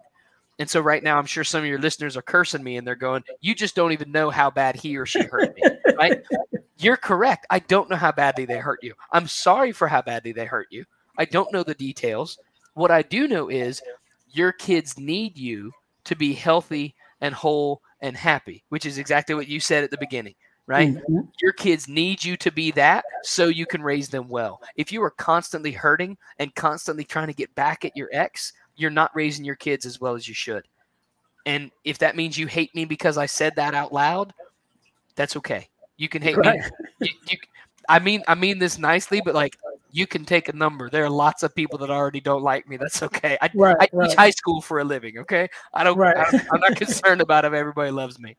[0.59, 2.95] And so right now, I'm sure some of your listeners are cursing me and they're
[2.95, 5.63] going, You just don't even know how bad he or she hurt me.
[5.97, 6.21] right?
[6.79, 7.47] You're correct.
[7.51, 8.95] I don't know how badly they hurt you.
[9.13, 10.85] I'm sorry for how badly they hurt you.
[11.17, 12.39] I don't know the details.
[12.75, 13.83] What I do know is
[14.33, 15.73] your kids need you
[16.05, 19.99] to be healthy and whole and happy, which is exactly what you said at the
[19.99, 20.35] beginning,
[20.71, 20.95] right?
[20.95, 21.23] Mm-hmm.
[21.43, 24.63] Your kids need you to be that so you can raise them well.
[24.77, 28.89] If you are constantly hurting and constantly trying to get back at your ex, you're
[28.89, 30.69] not raising your kids as well as you should.
[31.45, 34.33] And if that means you hate me because I said that out loud,
[35.17, 35.69] that's okay.
[35.97, 36.61] You can hate right.
[36.61, 36.67] me.
[37.01, 37.39] You, you,
[37.89, 39.57] I mean, I mean this nicely, but like
[39.91, 40.91] you can take a number.
[40.91, 42.77] There are lots of people that already don't like me.
[42.77, 43.39] That's okay.
[43.41, 44.09] I, right, I right.
[44.09, 45.19] teach high school for a living.
[45.19, 45.97] Okay, I don't.
[45.97, 46.17] Right.
[46.17, 48.37] I, am not concerned about if everybody loves me.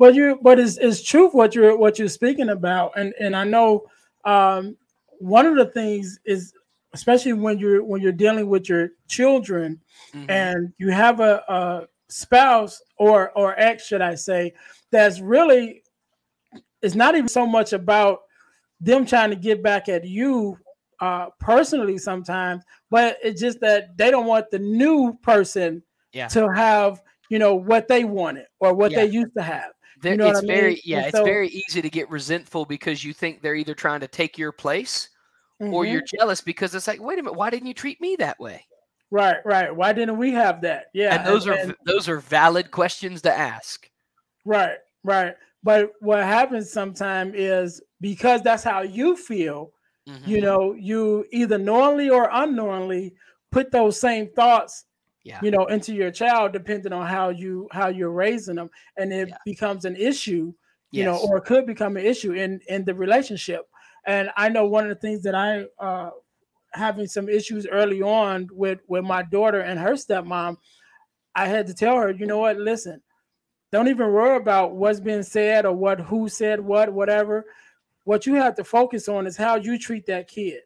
[0.00, 3.44] But you, but it's, it's truth what you're what you're speaking about, and and I
[3.44, 3.86] know
[4.24, 4.78] um,
[5.18, 6.54] one of the things is
[6.94, 9.78] especially when you're when you're dealing with your children
[10.14, 10.30] mm-hmm.
[10.30, 14.52] and you have a, a spouse or or ex should i say
[14.90, 15.82] that's really
[16.82, 18.22] it's not even so much about
[18.80, 20.58] them trying to get back at you
[21.00, 25.82] uh personally sometimes but it's just that they don't want the new person
[26.12, 26.26] yeah.
[26.26, 29.04] to have you know what they wanted or what yeah.
[29.04, 29.70] they used to have
[30.02, 33.42] you know it's very yeah so, it's very easy to get resentful because you think
[33.42, 35.10] they're either trying to take your place
[35.60, 35.74] mm-hmm.
[35.74, 38.38] or you're jealous because it's like, wait a minute, why didn't you treat me that
[38.40, 38.64] way?
[39.10, 39.74] Right, right.
[39.74, 40.86] Why didn't we have that?
[40.94, 41.16] Yeah.
[41.16, 43.88] And those and, are and, those are valid questions to ask.
[44.44, 45.34] Right, right.
[45.62, 49.72] But what happens sometimes is because that's how you feel,
[50.08, 50.30] mm-hmm.
[50.30, 53.14] you know, you either knowingly or unknowingly
[53.50, 54.84] put those same thoughts
[55.22, 55.38] Yeah.
[55.42, 59.28] you know into your child depending on how you how you're raising them and it
[59.28, 59.36] Yeah.
[59.44, 60.52] becomes an issue
[60.92, 63.68] you know or could become an issue in in the relationship.
[64.06, 66.10] And i know one of the things that i uh
[66.72, 70.56] having some issues early on with with my daughter and her stepmom
[71.34, 72.56] i had to tell her you know what?
[72.56, 73.02] Listen
[73.72, 77.44] don't even worry about what's being said or what who said what whatever.
[78.04, 80.62] What you have to focus on is how you treat that kid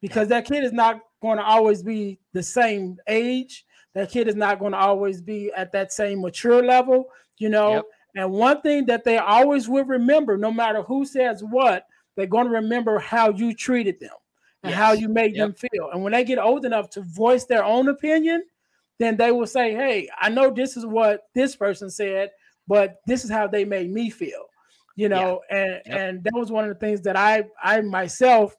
[0.00, 3.65] because that kid is not going to always be the same age
[3.96, 7.72] that kid is not going to always be at that same mature level you know
[7.74, 7.84] Yep.
[8.14, 12.46] and one thing that they always will remember no matter who says what they're going
[12.46, 14.14] to remember how you treated them
[14.62, 15.40] and how you made Yep.
[15.48, 18.44] them feel and when they get old enough to voice their own opinion
[18.98, 22.30] then they will say hey i know this is what this person said
[22.68, 24.44] but this is how they made me feel
[24.94, 25.98] you know and Yep.
[26.00, 28.54] and that was one of the things that i i myself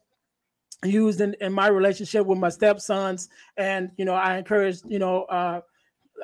[0.84, 5.24] used in, in my relationship with my stepsons and you know i encouraged you know
[5.24, 5.60] uh,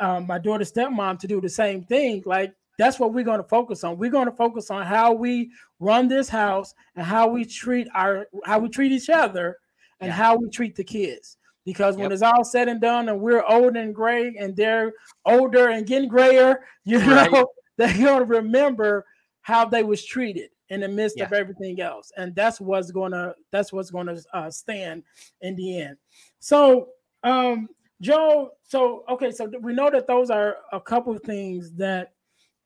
[0.00, 3.48] uh my daughter's stepmom to do the same thing like that's what we're going to
[3.48, 7.44] focus on we're going to focus on how we run this house and how we
[7.44, 9.56] treat our how we treat each other
[10.00, 10.14] and Yeah.
[10.14, 12.12] how we treat the kids because when Yep.
[12.12, 14.92] it's all said and done and we're old and gray and they're
[15.26, 17.30] older and getting grayer you Right.
[17.30, 19.04] know they're going to remember
[19.42, 21.26] how they was treated in the midst Yeah.
[21.26, 25.02] of everything else and that's what's going to that's what's going to uh, stand
[25.40, 25.96] in the end
[26.40, 26.90] so
[27.22, 27.68] um
[28.00, 32.12] joe so okay so we know that those are a couple of things that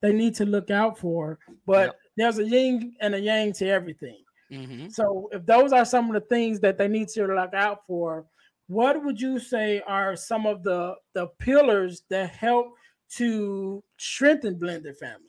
[0.01, 4.25] they need to look out for but there's a yin and a yang to everything
[4.51, 4.91] Mhm.
[4.91, 8.27] so if those are some of the things that they need to look out for,
[8.69, 12.73] what would you say are some of the the pillars that help
[13.11, 15.28] to strengthen blended families?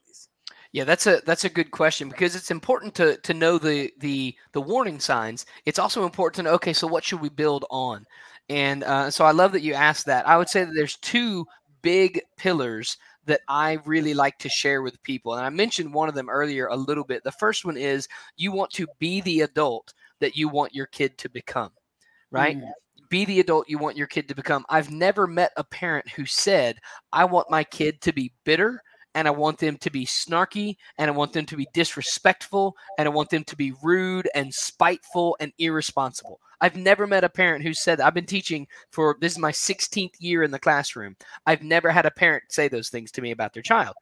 [0.72, 4.36] Yeah, that's a that's a good question because it's important to to know the the
[4.54, 5.46] the warning signs.
[5.66, 8.06] It's also important to know okay, so what should we build on?
[8.50, 10.28] And uh, so I love that you asked that.
[10.28, 11.46] I would say that there's two
[11.82, 16.16] big pillars that I really like to share with people, and I mentioned one of
[16.16, 17.24] them earlier a little bit.
[17.24, 21.18] The first one is you want to be the adult that you want your kid
[21.20, 21.72] to become,
[22.32, 22.58] right?
[22.58, 22.72] Mm,
[23.10, 24.66] be the adult you want your kid to become.
[24.70, 26.80] I've never met a parent who said,
[27.12, 28.84] I want my kid to be bitter
[29.16, 33.08] and I want them to be snarky and I want them to be disrespectful and
[33.08, 36.40] I want them to be rude and spiteful and irresponsible.
[36.62, 40.16] I've never met a parent who said, I've been teaching for this is my 16th
[40.20, 41.16] year in the classroom.
[41.46, 43.96] I've never had a parent say those things to me about their child.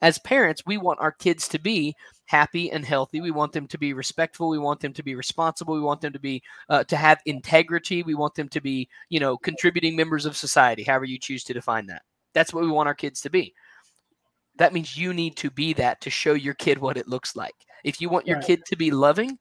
[0.00, 1.94] As parents, we want our kids to be
[2.26, 3.20] happy and healthy.
[3.20, 4.48] We want them to be respectful.
[4.48, 5.74] We want them to be responsible.
[5.74, 8.04] We want them to be uh, to have integrity.
[8.04, 11.52] We want them to be, you know, contributing members of society, however you choose to
[11.52, 12.02] define that.
[12.32, 13.54] That's what we want our kids to be.
[14.58, 17.54] That means you need to be that to show your kid what it looks like.
[17.84, 18.46] If you want your Right.
[18.46, 19.38] kid to be loving,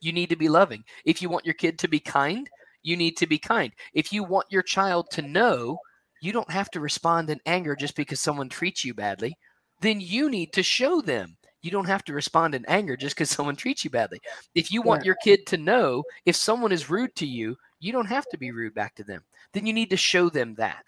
[0.00, 0.84] you need to be loving.
[1.04, 2.48] If you want your kid to be kind,
[2.82, 3.72] you need to be kind.
[3.92, 5.78] If you want your child to know
[6.20, 9.36] you don't have to respond in anger just because someone treats you badly,
[9.80, 13.30] then you need to show them you don't have to respond in anger just because
[13.30, 14.20] someone treats you badly.
[14.54, 18.06] If you want your kid to know if someone is rude to you, you don't
[18.06, 19.22] have to be rude back to them.
[19.52, 20.84] Then you need to show them that.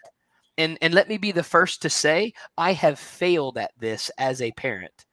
[0.61, 4.41] And and let me be the first to say I have failed at this as
[4.41, 5.05] a parent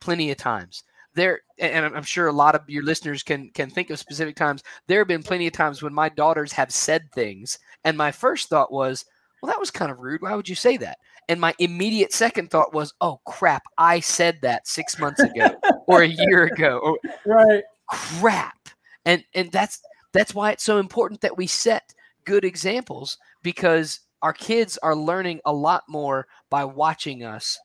[0.00, 0.82] plenty of times.
[1.14, 4.62] There and I'm- sure a lot of your listeners can can think of specific times.
[4.86, 8.48] There have been plenty of times when my daughters have said things and my first
[8.48, 9.04] thought was,
[9.42, 10.22] well that was kind of rude.
[10.22, 10.98] Why would you say that?
[11.28, 15.48] And my immediate second thought was, oh crap, I said that 6 months ago
[15.86, 17.64] or a year ago or Right.
[17.88, 18.68] crap
[19.04, 19.80] and and that's
[20.12, 25.40] that's why it's so important that we set good examples because our kids are learning
[25.44, 27.58] a lot more by watching us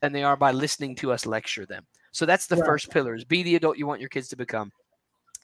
[0.00, 2.64] than they are by listening to us lecture them so that's the Right.
[2.66, 4.72] first pillar is be the adult you want your kids to become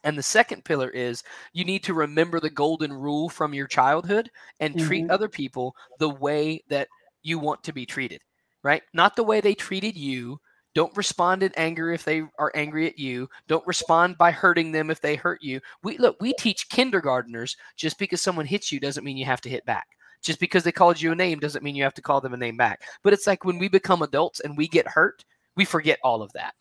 [0.05, 1.23] and the second pillar is
[1.53, 5.09] you need to remember the golden rule from your childhood and treat Mhm.
[5.09, 6.89] other people the way that
[7.23, 8.21] you want to be treated
[8.63, 10.39] right not the way they treated you
[10.75, 13.29] don't respond in anger if they are angry at you.
[13.47, 15.61] Don't respond by hurting them if they hurt you.
[15.83, 19.51] We look, we teach kindergarteners just because someone hits you doesn't mean you have to
[19.51, 19.87] hit back.
[20.23, 22.37] Just because they called you a name doesn't mean you have to call them a
[22.39, 22.83] name back.
[23.03, 25.25] But it's like when we become adults and we get hurt,
[25.57, 26.55] we forget all of that.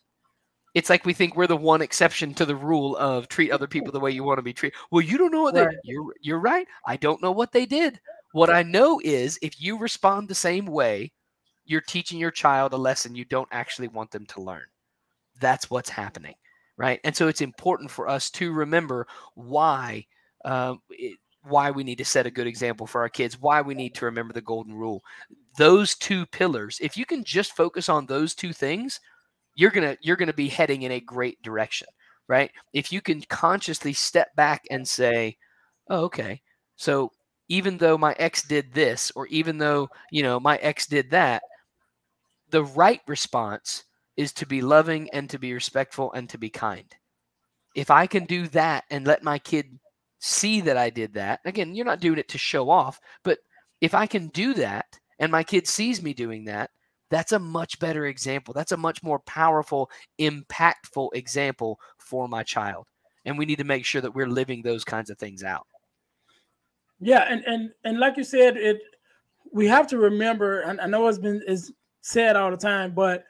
[0.74, 3.92] It's like we think we're the one exception to the rule of treat other people
[3.92, 4.78] the way you want to be treated.
[4.90, 5.68] Well, you don't know what Right.
[5.70, 6.68] they you're you're right.
[6.86, 8.00] I don't know what they did.
[8.32, 11.12] What I know is if you respond the same way,
[11.66, 14.66] you're teaching your child a lesson you don't actually want them to learn.
[15.40, 16.36] That's what's happening,
[16.78, 17.00] right?
[17.04, 20.06] And so it's important for us to remember why
[20.46, 23.74] um, it, why we need to set a good example for our kids, why we
[23.74, 25.04] need to remember the golden rule.
[25.58, 29.00] Those two pillars, if you can just focus on those two things,
[29.56, 31.88] you're gonna you're gonna be heading in a great direction,
[32.28, 32.52] right?
[32.74, 35.38] If you can consciously step back and say,
[35.90, 36.42] "Oh, okay,
[36.76, 37.12] so
[37.52, 41.44] even though my ex did this or even though you know my ex did that
[42.50, 43.84] the right response
[44.16, 46.96] is to be loving and to be respectful and to be kind
[47.76, 49.78] if i can do that and let my kid
[50.22, 51.40] see that i did that.
[51.46, 53.40] Again you're not doing it to show off but
[53.82, 54.86] if i can do that
[55.20, 56.70] and my kid sees me doing that
[57.12, 58.54] that's a much better example.
[58.54, 62.88] That's a much more powerful impactful example for my child.
[63.26, 65.68] And we need to make sure that we're living those kinds of things out.
[67.00, 68.80] Yeah, and and and like you said, it
[69.52, 73.26] we have to remember, and I know it's been is said all the time, but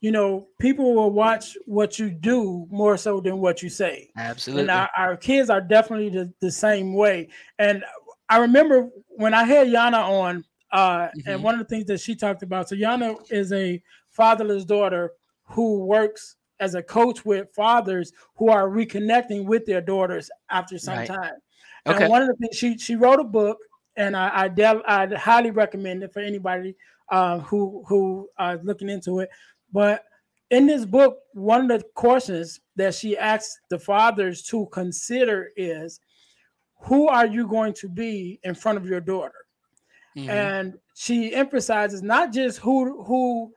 [0.00, 4.10] you know, people will watch what you do more so than what you say.
[4.16, 4.62] Absolutely.
[4.62, 7.28] And our, our kids are definitely the, the same way.
[7.58, 7.82] And
[8.28, 11.28] I remember when I had Yana on, uh, mm-hmm.
[11.28, 12.68] and one of the things that she talked about.
[12.68, 15.12] So Yana is a fatherless daughter
[15.44, 20.98] who works as a coach with fathers who are reconnecting with their daughters after some
[20.98, 21.06] right.
[21.06, 21.34] time.
[21.86, 22.04] Okay.
[22.04, 23.58] And one of the things she she wrote a book,
[23.96, 26.74] and I I, del- I highly recommend it for anybody
[27.10, 29.28] uh, who who are looking into it.
[29.72, 30.04] But
[30.50, 36.00] in this book, one of the questions that she asks the fathers to consider is,
[36.80, 39.46] who are you going to be in front of your daughter?
[40.16, 40.30] Mm-hmm.
[40.30, 43.52] And she emphasizes not just who who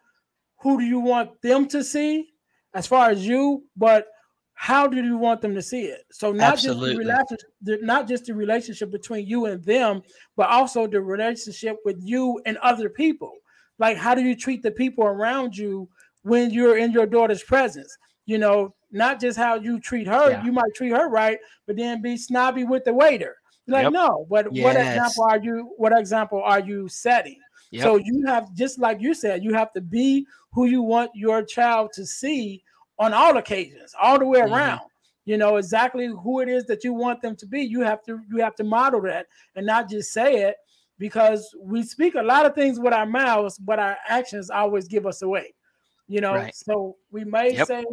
[0.62, 2.30] who do you want them to see
[2.74, 4.08] as far as you, but
[4.54, 6.02] how do you want them to see it?
[6.12, 6.90] So not Absolutely.
[6.90, 10.02] just the relationship, not just the relationship between you and them,
[10.36, 13.32] but also the relationship with you and other people.
[13.78, 15.88] Like how do you treat the people around you
[16.24, 17.96] when you're in your daughter's presence?
[18.26, 20.32] You know, not just how you treat her.
[20.32, 20.44] Yeah.
[20.44, 23.36] You might treat her right, but then be snobby with the waiter.
[23.68, 23.94] Like yep.
[23.94, 24.64] no, but yes.
[24.64, 25.74] what example are you?
[25.78, 27.40] What example are you setting?
[27.72, 27.84] Yep.
[27.84, 31.44] So you have just like you said, you have to be who you want your
[31.44, 32.64] child to see
[32.98, 34.54] on all occasions, all the way mm-hmm.
[34.54, 34.82] around.
[35.26, 37.62] You know exactly who it is that you want them to be.
[37.62, 40.56] You have to you have to model that and not just say it
[40.98, 45.06] because we speak a lot of things with our mouths, but our actions always give
[45.06, 45.54] us away.
[46.10, 46.56] You know, right.
[46.56, 47.68] so we may yep.
[47.68, 47.86] say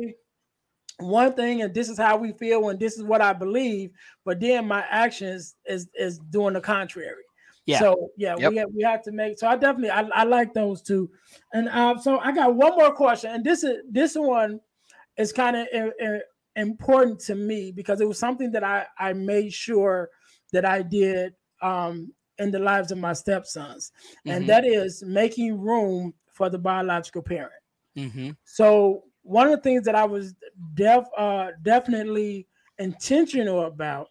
[0.99, 3.91] one thing and this is how we feel and this is what I believe,
[4.25, 7.23] but then my actions is is doing the contrary.
[7.67, 7.81] Yeah.
[7.81, 8.51] So yeah, yep.
[8.51, 9.39] we have we have to make.
[9.39, 11.11] So I definitely I, I like those two,
[11.53, 14.61] and uh, so I got one more question, and this is this one
[15.19, 15.67] is kind of
[16.55, 20.11] important to me because it was something that I, I made sure
[20.53, 24.31] that I did um, in the lives of my stepsons, mm-hmm.
[24.31, 27.53] and that is making room for the biological parent.
[27.97, 28.30] Mm-hmm.
[28.44, 30.34] So one of the things that I was
[30.74, 32.47] def, uh, definitely
[32.78, 34.09] intentional about,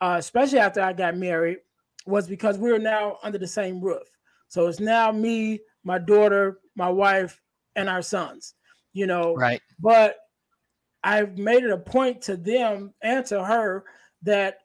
[0.00, 1.58] uh, especially after I got married,
[2.06, 4.08] was because we are now under the same roof.
[4.48, 7.40] So it's now me, my daughter, my wife,
[7.76, 8.54] and our sons.
[8.92, 9.60] You know, right?
[9.80, 10.16] But
[11.02, 13.84] I've made it a point to them and to her
[14.22, 14.58] that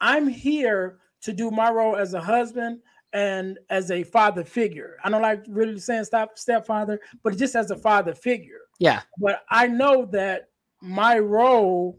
[0.00, 2.80] I'm here to do my role as a husband
[3.16, 4.98] and as a father figure.
[5.02, 8.60] I don't like really saying step stepfather, but just as a father figure.
[8.78, 9.00] Yeah.
[9.18, 10.50] But I know that
[10.82, 11.98] my role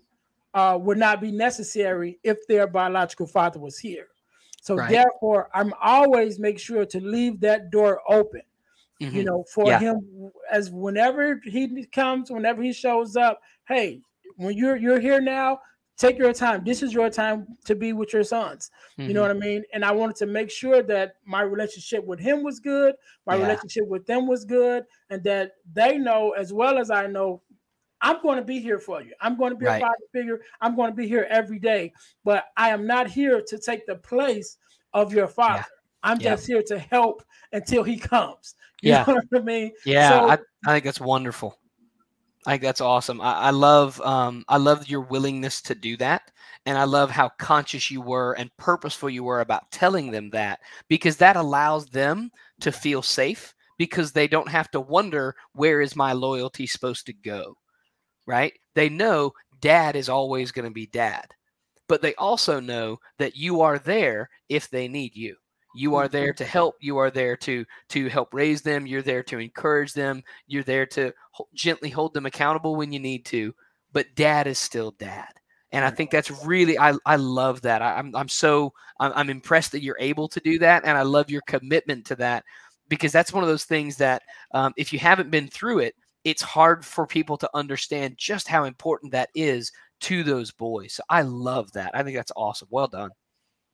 [0.54, 4.10] uh, would not be necessary if their biological father was here.
[4.62, 4.92] So right.
[4.92, 8.44] therefore, I'm always make sure to leave that door open.
[9.02, 9.16] Mm-hmm.
[9.16, 9.80] You know, for yeah.
[9.80, 14.02] him as whenever he comes, whenever he shows up, hey,
[14.36, 15.60] when you're you're here now,
[15.98, 16.64] take your time.
[16.64, 18.72] This is your time to be with your sons.
[18.98, 19.10] Mm-hmm.
[19.10, 19.38] You know mm-hmm.
[19.38, 19.64] what I mean?
[19.74, 22.96] And I wanted to make sure that my relationship with him was good,
[23.26, 23.44] my yeah.
[23.44, 27.42] relationship with them was good, and that they know as well as I know
[28.02, 29.14] I'm going to be here for you.
[29.22, 29.82] I'm going to be right.
[29.82, 30.42] a father figure.
[30.62, 31.94] I'm going to be here every day,
[32.24, 34.58] but I am not here to take the place
[34.94, 35.66] of your father.
[35.66, 35.66] Yeah.
[36.04, 36.32] I'm yeah.
[36.32, 38.56] just here to help until he comes.
[38.84, 39.06] You yeah.
[39.08, 39.72] know what I mean?
[39.88, 40.38] Yeah, so, I,
[40.68, 41.58] I think that's wonderful.
[42.48, 43.20] Think that's awesome.
[43.22, 46.32] I, I love um, I love your willingness to do that,
[46.66, 50.60] and I love how conscious you were and purposeful you were about telling them that
[50.88, 52.32] because that allows them
[52.62, 57.14] to feel safe because they don't have to wonder where is my loyalty supposed to
[57.14, 57.56] go,
[58.28, 58.54] right?
[58.76, 61.26] They know dad is always going to be dad,
[61.90, 65.36] but they also know that you are there if they need you
[65.78, 69.24] you are there to help you are there to to help raise them you're there
[69.24, 73.54] to encourage them you're there to ho- gently hold them accountable when you need to
[73.94, 75.32] but dad is still dad.
[75.72, 77.82] And i think that's really i, I love that.
[77.82, 80.98] I, am I'm, I'm so I'm, I'm impressed that you're able to do that and
[80.98, 82.44] i love your commitment to that
[82.90, 84.24] because that's one of those things that
[84.54, 88.66] um, if you haven't been through it it's hard for people to understand just how
[88.66, 90.94] important that is to those boys.
[90.94, 91.92] So i love that.
[91.94, 92.68] I think that's awesome.
[92.72, 93.12] Well done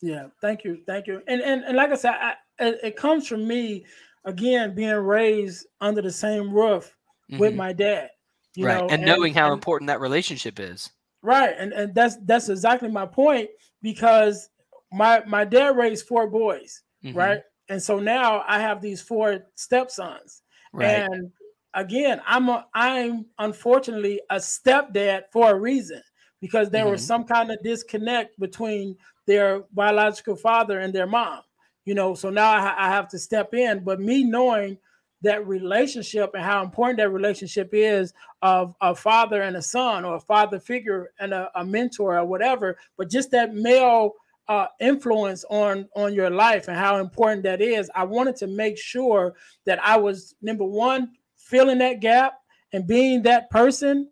[0.04, 1.22] yeah, thank you, thank you.
[1.28, 3.86] And and, and like I said, I, it comes from me
[4.26, 6.94] again being raised under the same roof
[7.32, 7.40] mm-hmm.
[7.40, 8.10] with my dad.
[8.58, 10.90] right, know, and, and, knowing how and, important that relationship is.
[11.22, 13.50] Right, and and that's that's exactly my point
[13.82, 14.50] because
[14.92, 17.18] my my dad raised four boys, mm-hmm.
[17.18, 17.42] right?
[17.70, 20.42] And so now I have these four stepsons.
[20.74, 20.86] Right.
[20.90, 21.32] And
[21.74, 26.02] again, I'm a, I'm unfortunately a stepdad for a reason
[26.42, 26.92] because there mm-hmm.
[26.92, 31.42] was some kind of disconnect between their biological father and their mom.
[31.86, 33.84] You know, so now I, I have to step in.
[33.84, 34.78] But me knowing
[35.24, 40.16] that relationship and how important that relationship is of a father and a son or
[40.16, 44.12] a father figure and a, a mentor or whatever but just that male
[44.50, 48.78] uh, influence on on your life and how important that is i wanted to make
[48.78, 49.34] sure
[49.66, 52.34] that i was number one filling that gap
[52.74, 54.10] and being that person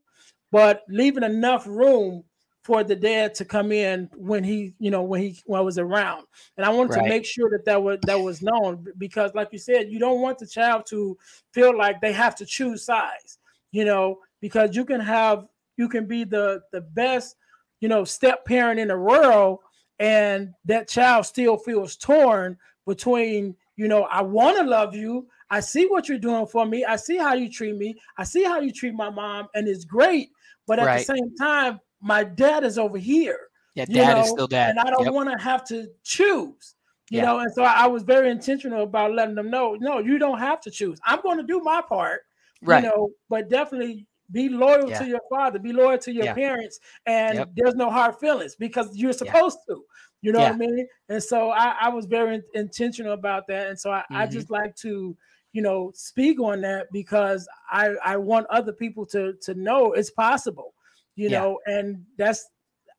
[0.52, 2.24] but leaving enough room
[2.64, 5.78] for the dad to come in when he, you know, when he when I was
[5.78, 6.28] around.
[6.58, 7.04] And I wanted right.
[7.04, 10.22] to make sure that that was that was known because, like you said, you don't
[10.22, 11.18] want the child to
[11.54, 13.40] feel like they have to choose sides,
[13.72, 15.48] you know, because you can have
[15.78, 17.36] you can be the the best,
[17.80, 19.60] you know, step parent in the world,
[20.00, 25.28] and that child still feels torn between, you know, I want to love you.
[25.50, 26.86] I see what you're doing for me.
[26.86, 27.96] I see how you treat me.
[28.18, 30.30] I see how you treat my mom, and it's great.
[30.68, 31.00] But at right.
[31.00, 33.40] the same time, my dad is over here.
[33.76, 34.72] Yeah, dad know, is still dad.
[34.72, 35.14] And I don't yep.
[35.14, 36.76] want to have to choose.
[37.10, 37.26] You yeah.
[37.26, 40.40] know, and so I, I was very intentional about letting them know, no, you don't
[40.40, 41.00] have to choose.
[41.06, 42.22] I'm going to do my part.
[42.62, 42.84] Right.
[42.84, 45.00] You know, but definitely be loyal yeah.
[45.00, 46.34] to your father, be loyal to your yeah.
[46.34, 47.50] parents, and yep.
[47.56, 49.84] there's no hard feelings because you're supposed to.
[50.22, 50.88] You know what I mean?
[51.10, 53.68] And so I, I was very in, intentional about that.
[53.68, 54.16] And so I, mm-hmm.
[54.18, 55.18] I just like to,
[55.52, 60.12] you know, speak on that because I, I want other people to to know it's
[60.12, 60.76] possible
[61.16, 61.40] you yeah.
[61.40, 62.48] know, and that's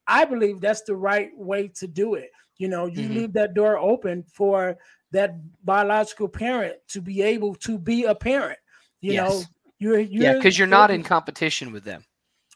[0.06, 2.30] I believe that's the right way to do it.
[2.58, 3.14] You know, you mm-hmm.
[3.14, 4.76] leave that door open for
[5.12, 8.58] that biological parent to be able to be a parent.
[9.00, 9.28] You yes.
[9.28, 9.42] know,
[9.78, 12.04] you're, you're yeah, because you're not in competition with them.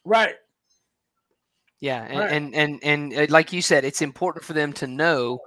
[0.04, 0.36] Right.
[1.80, 2.32] Yeah, and, right.
[2.32, 5.40] and and and uh, like you said, it's important for them to know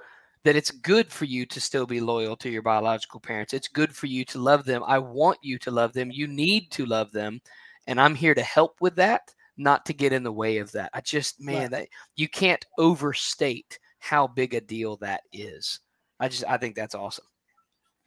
[0.44, 3.54] that it's good for you to still be loyal to your biological parents.
[3.54, 4.84] It's good for you to love them.
[4.86, 6.12] I want you to love them.
[6.12, 7.42] You need to love them,
[7.88, 10.90] and I'm here to help with that not to get in the way of that.
[10.94, 11.72] I just man, right.
[11.72, 15.82] that you can't overstate how big a deal that is.
[16.20, 17.26] I just I think that's awesome.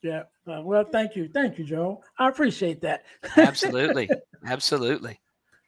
[0.02, 0.22] Yeah.
[0.48, 1.28] Uh, well, thank you.
[1.32, 2.02] Thank you, Joe.
[2.18, 3.04] I appreciate that.
[3.36, 4.10] Absolutely.
[4.46, 5.20] Absolutely.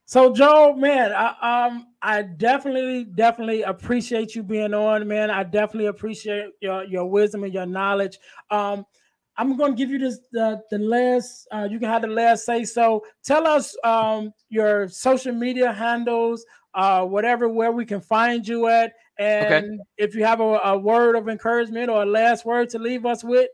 [0.06, 5.30] So Joe, man, I um I definitely definitely appreciate you being on, man.
[5.30, 8.18] I definitely appreciate your your wisdom and your knowledge.
[8.50, 8.84] Um
[9.36, 11.46] I'm going to give you this the the last.
[11.50, 12.64] Uh, you can have the last say.
[12.64, 18.68] So tell us um, your social media handles, uh, whatever where we can find you
[18.68, 19.78] at, and okay.
[19.96, 23.22] if you have a, a, word of encouragement or a last word to leave us
[23.22, 23.48] with,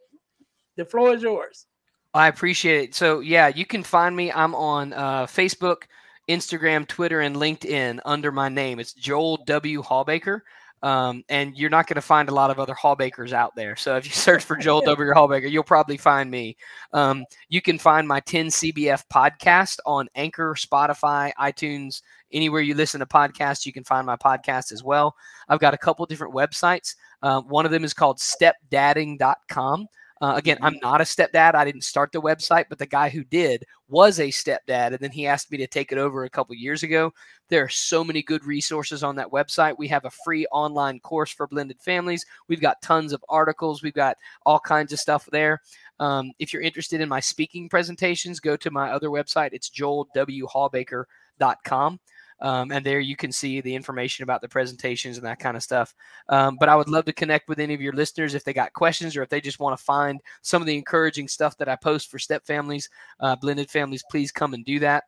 [0.76, 1.66] the floor is yours.
[2.14, 2.94] I appreciate it.
[2.94, 4.32] So yeah, you can find me.
[4.32, 5.82] I'm on uh, Facebook,
[6.28, 8.80] Instagram, Twitter, and LinkedIn under my name.
[8.80, 9.82] It's Joel W.
[9.82, 10.40] Hawbaker.
[10.82, 13.76] Um, and you're not going to find a lot of other Hawbakers out there.
[13.76, 15.12] So if you search for Joel W.
[15.12, 16.56] Hawbaker, you'll probably find me.
[16.92, 22.02] Um, you can find my 10 CBF podcast on Anchor, Spotify, iTunes,
[22.32, 23.66] anywhere you listen to podcasts.
[23.66, 25.14] You can find my podcast as well.
[25.48, 26.94] I've got a couple different websites.
[27.22, 29.88] Uh, one of them is called stepdadding.com.
[30.20, 31.54] Uh, again, I'm not a stepdad.
[31.54, 35.10] I didn't start the website, but the guy who did was a stepdad, and then
[35.10, 37.14] he asked me to take it over a couple years ago.
[37.48, 39.78] There are so many good resources on that website.
[39.78, 42.26] We have a free online course for blended families.
[42.48, 43.82] We've got tons of articles.
[43.82, 45.62] We've got all kinds of stuff there.
[45.98, 49.50] Um, if you're interested in my speaking presentations, go to my other website.
[49.52, 52.00] It's joelwhawbaker.com.
[52.40, 55.62] Um, and there you can see the information about the presentations and that kind of
[55.62, 55.94] stuff.
[56.28, 58.72] Um, but I would love to connect with any of your listeners if they got
[58.72, 61.76] questions or if they just want to find some of the encouraging stuff that I
[61.76, 62.88] post for step families,
[63.20, 64.04] uh, blended families.
[64.10, 65.04] Please come and do that.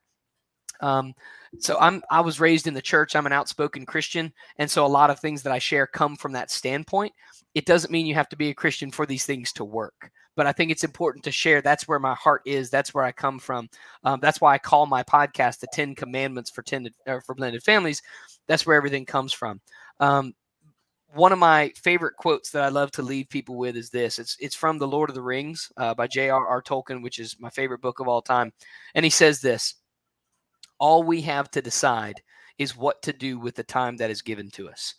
[0.81, 1.15] Um,
[1.59, 3.15] so I'm I was raised in the church.
[3.15, 6.33] I'm an outspoken Christian, and so a lot of things that I share come from
[6.33, 7.13] that standpoint.
[7.55, 10.47] It doesn't mean you have to be a Christian for these things to work but
[10.47, 11.61] I think it's important to share.
[11.61, 12.71] That's where my heart is.
[12.71, 13.69] That's where I come from.
[14.05, 18.03] Um, that's why I call my podcast the Ten Commandments for Tended, for Blended Families.
[18.47, 19.61] That's where everything comes from.
[20.01, 20.35] Um,
[21.15, 24.19] one of my favorite quotes that I love to leave people with is this.
[24.19, 26.63] It's it's from The Lord of the Rings uh, by J.R.R.
[26.63, 28.53] Tolkien, which is my favorite book of all time.
[28.95, 29.75] And he says this:
[30.79, 32.23] All we have to decide
[32.59, 34.95] is what to do with the time that is given to us.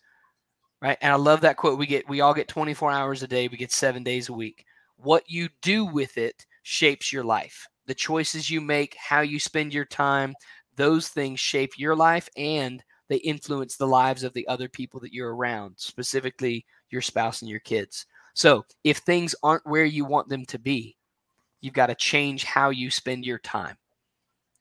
[0.81, 0.97] Right?
[1.01, 1.79] And I love that quote.
[1.79, 3.47] We get we all get 24 hours a day.
[3.47, 4.65] We get seven days a week.
[4.97, 7.67] What you do with it shapes your life.
[7.85, 10.35] The choices you make, how you spend your time,
[10.75, 15.13] those things shape your life and they influence the lives of the other people that
[15.13, 18.05] you're around, specifically your spouse and your kids.
[18.33, 20.95] So if things aren't where you want them to be,
[21.61, 23.77] you've got to change how you spend your time,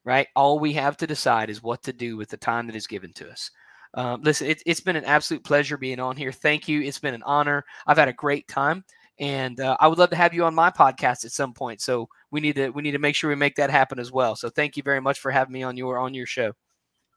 [0.05, 0.29] right?
[0.37, 3.13] All we have to decide is what to do with the time that is given
[3.15, 3.51] to us.
[3.95, 6.33] Um, listen, it, has been an absolute pleasure being on here.
[6.33, 6.83] Thank you.
[6.83, 7.65] It's been an honor.
[7.87, 8.85] I've had a great time,
[9.19, 11.81] and uh, I would love to have you on my podcast at some point.
[11.81, 14.37] So we need to we need to make sure we make that happen as well.
[14.37, 16.53] So thank you very much for having me on your on your show.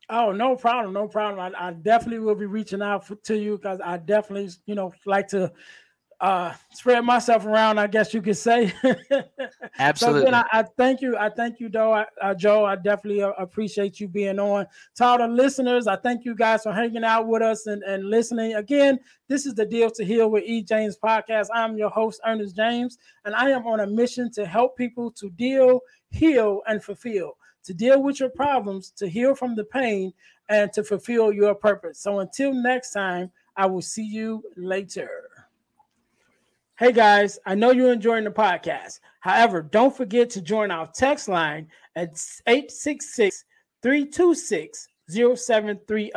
[0.10, 1.40] Oh, no problem, no problem.
[1.40, 4.94] I, I definitely will be reaching out for, to you because I definitely, you know,
[5.06, 5.52] like to
[6.22, 8.74] uh spread myself around i guess you could say.
[9.80, 10.22] Absolutely.
[10.22, 11.18] so again, I, I, thank you.
[11.18, 11.94] I thank you though.
[11.94, 14.66] I, uh, joe i definitely uh, appreciate you being on.
[14.96, 18.10] To all the listeners i thank you guys for hanging out with us and, and
[18.10, 18.56] listening.
[18.56, 20.64] Again this is the deal to heal with e.
[20.64, 21.48] James podcast.
[21.54, 25.30] I'm your host Earnest james and i am on a mission to help people to
[25.32, 27.34] deal heal and fulfill.
[27.66, 30.14] To deal with your problems to heal from the pain
[30.48, 32.00] and to fulfill your purpose.
[32.00, 35.25] So until next time i will see you later
[36.78, 39.00] Hey guys, I know you're enjoying the podcast.
[39.22, 43.46] However, don't forget to join our text line at 866
[43.82, 46.12] 326 0730.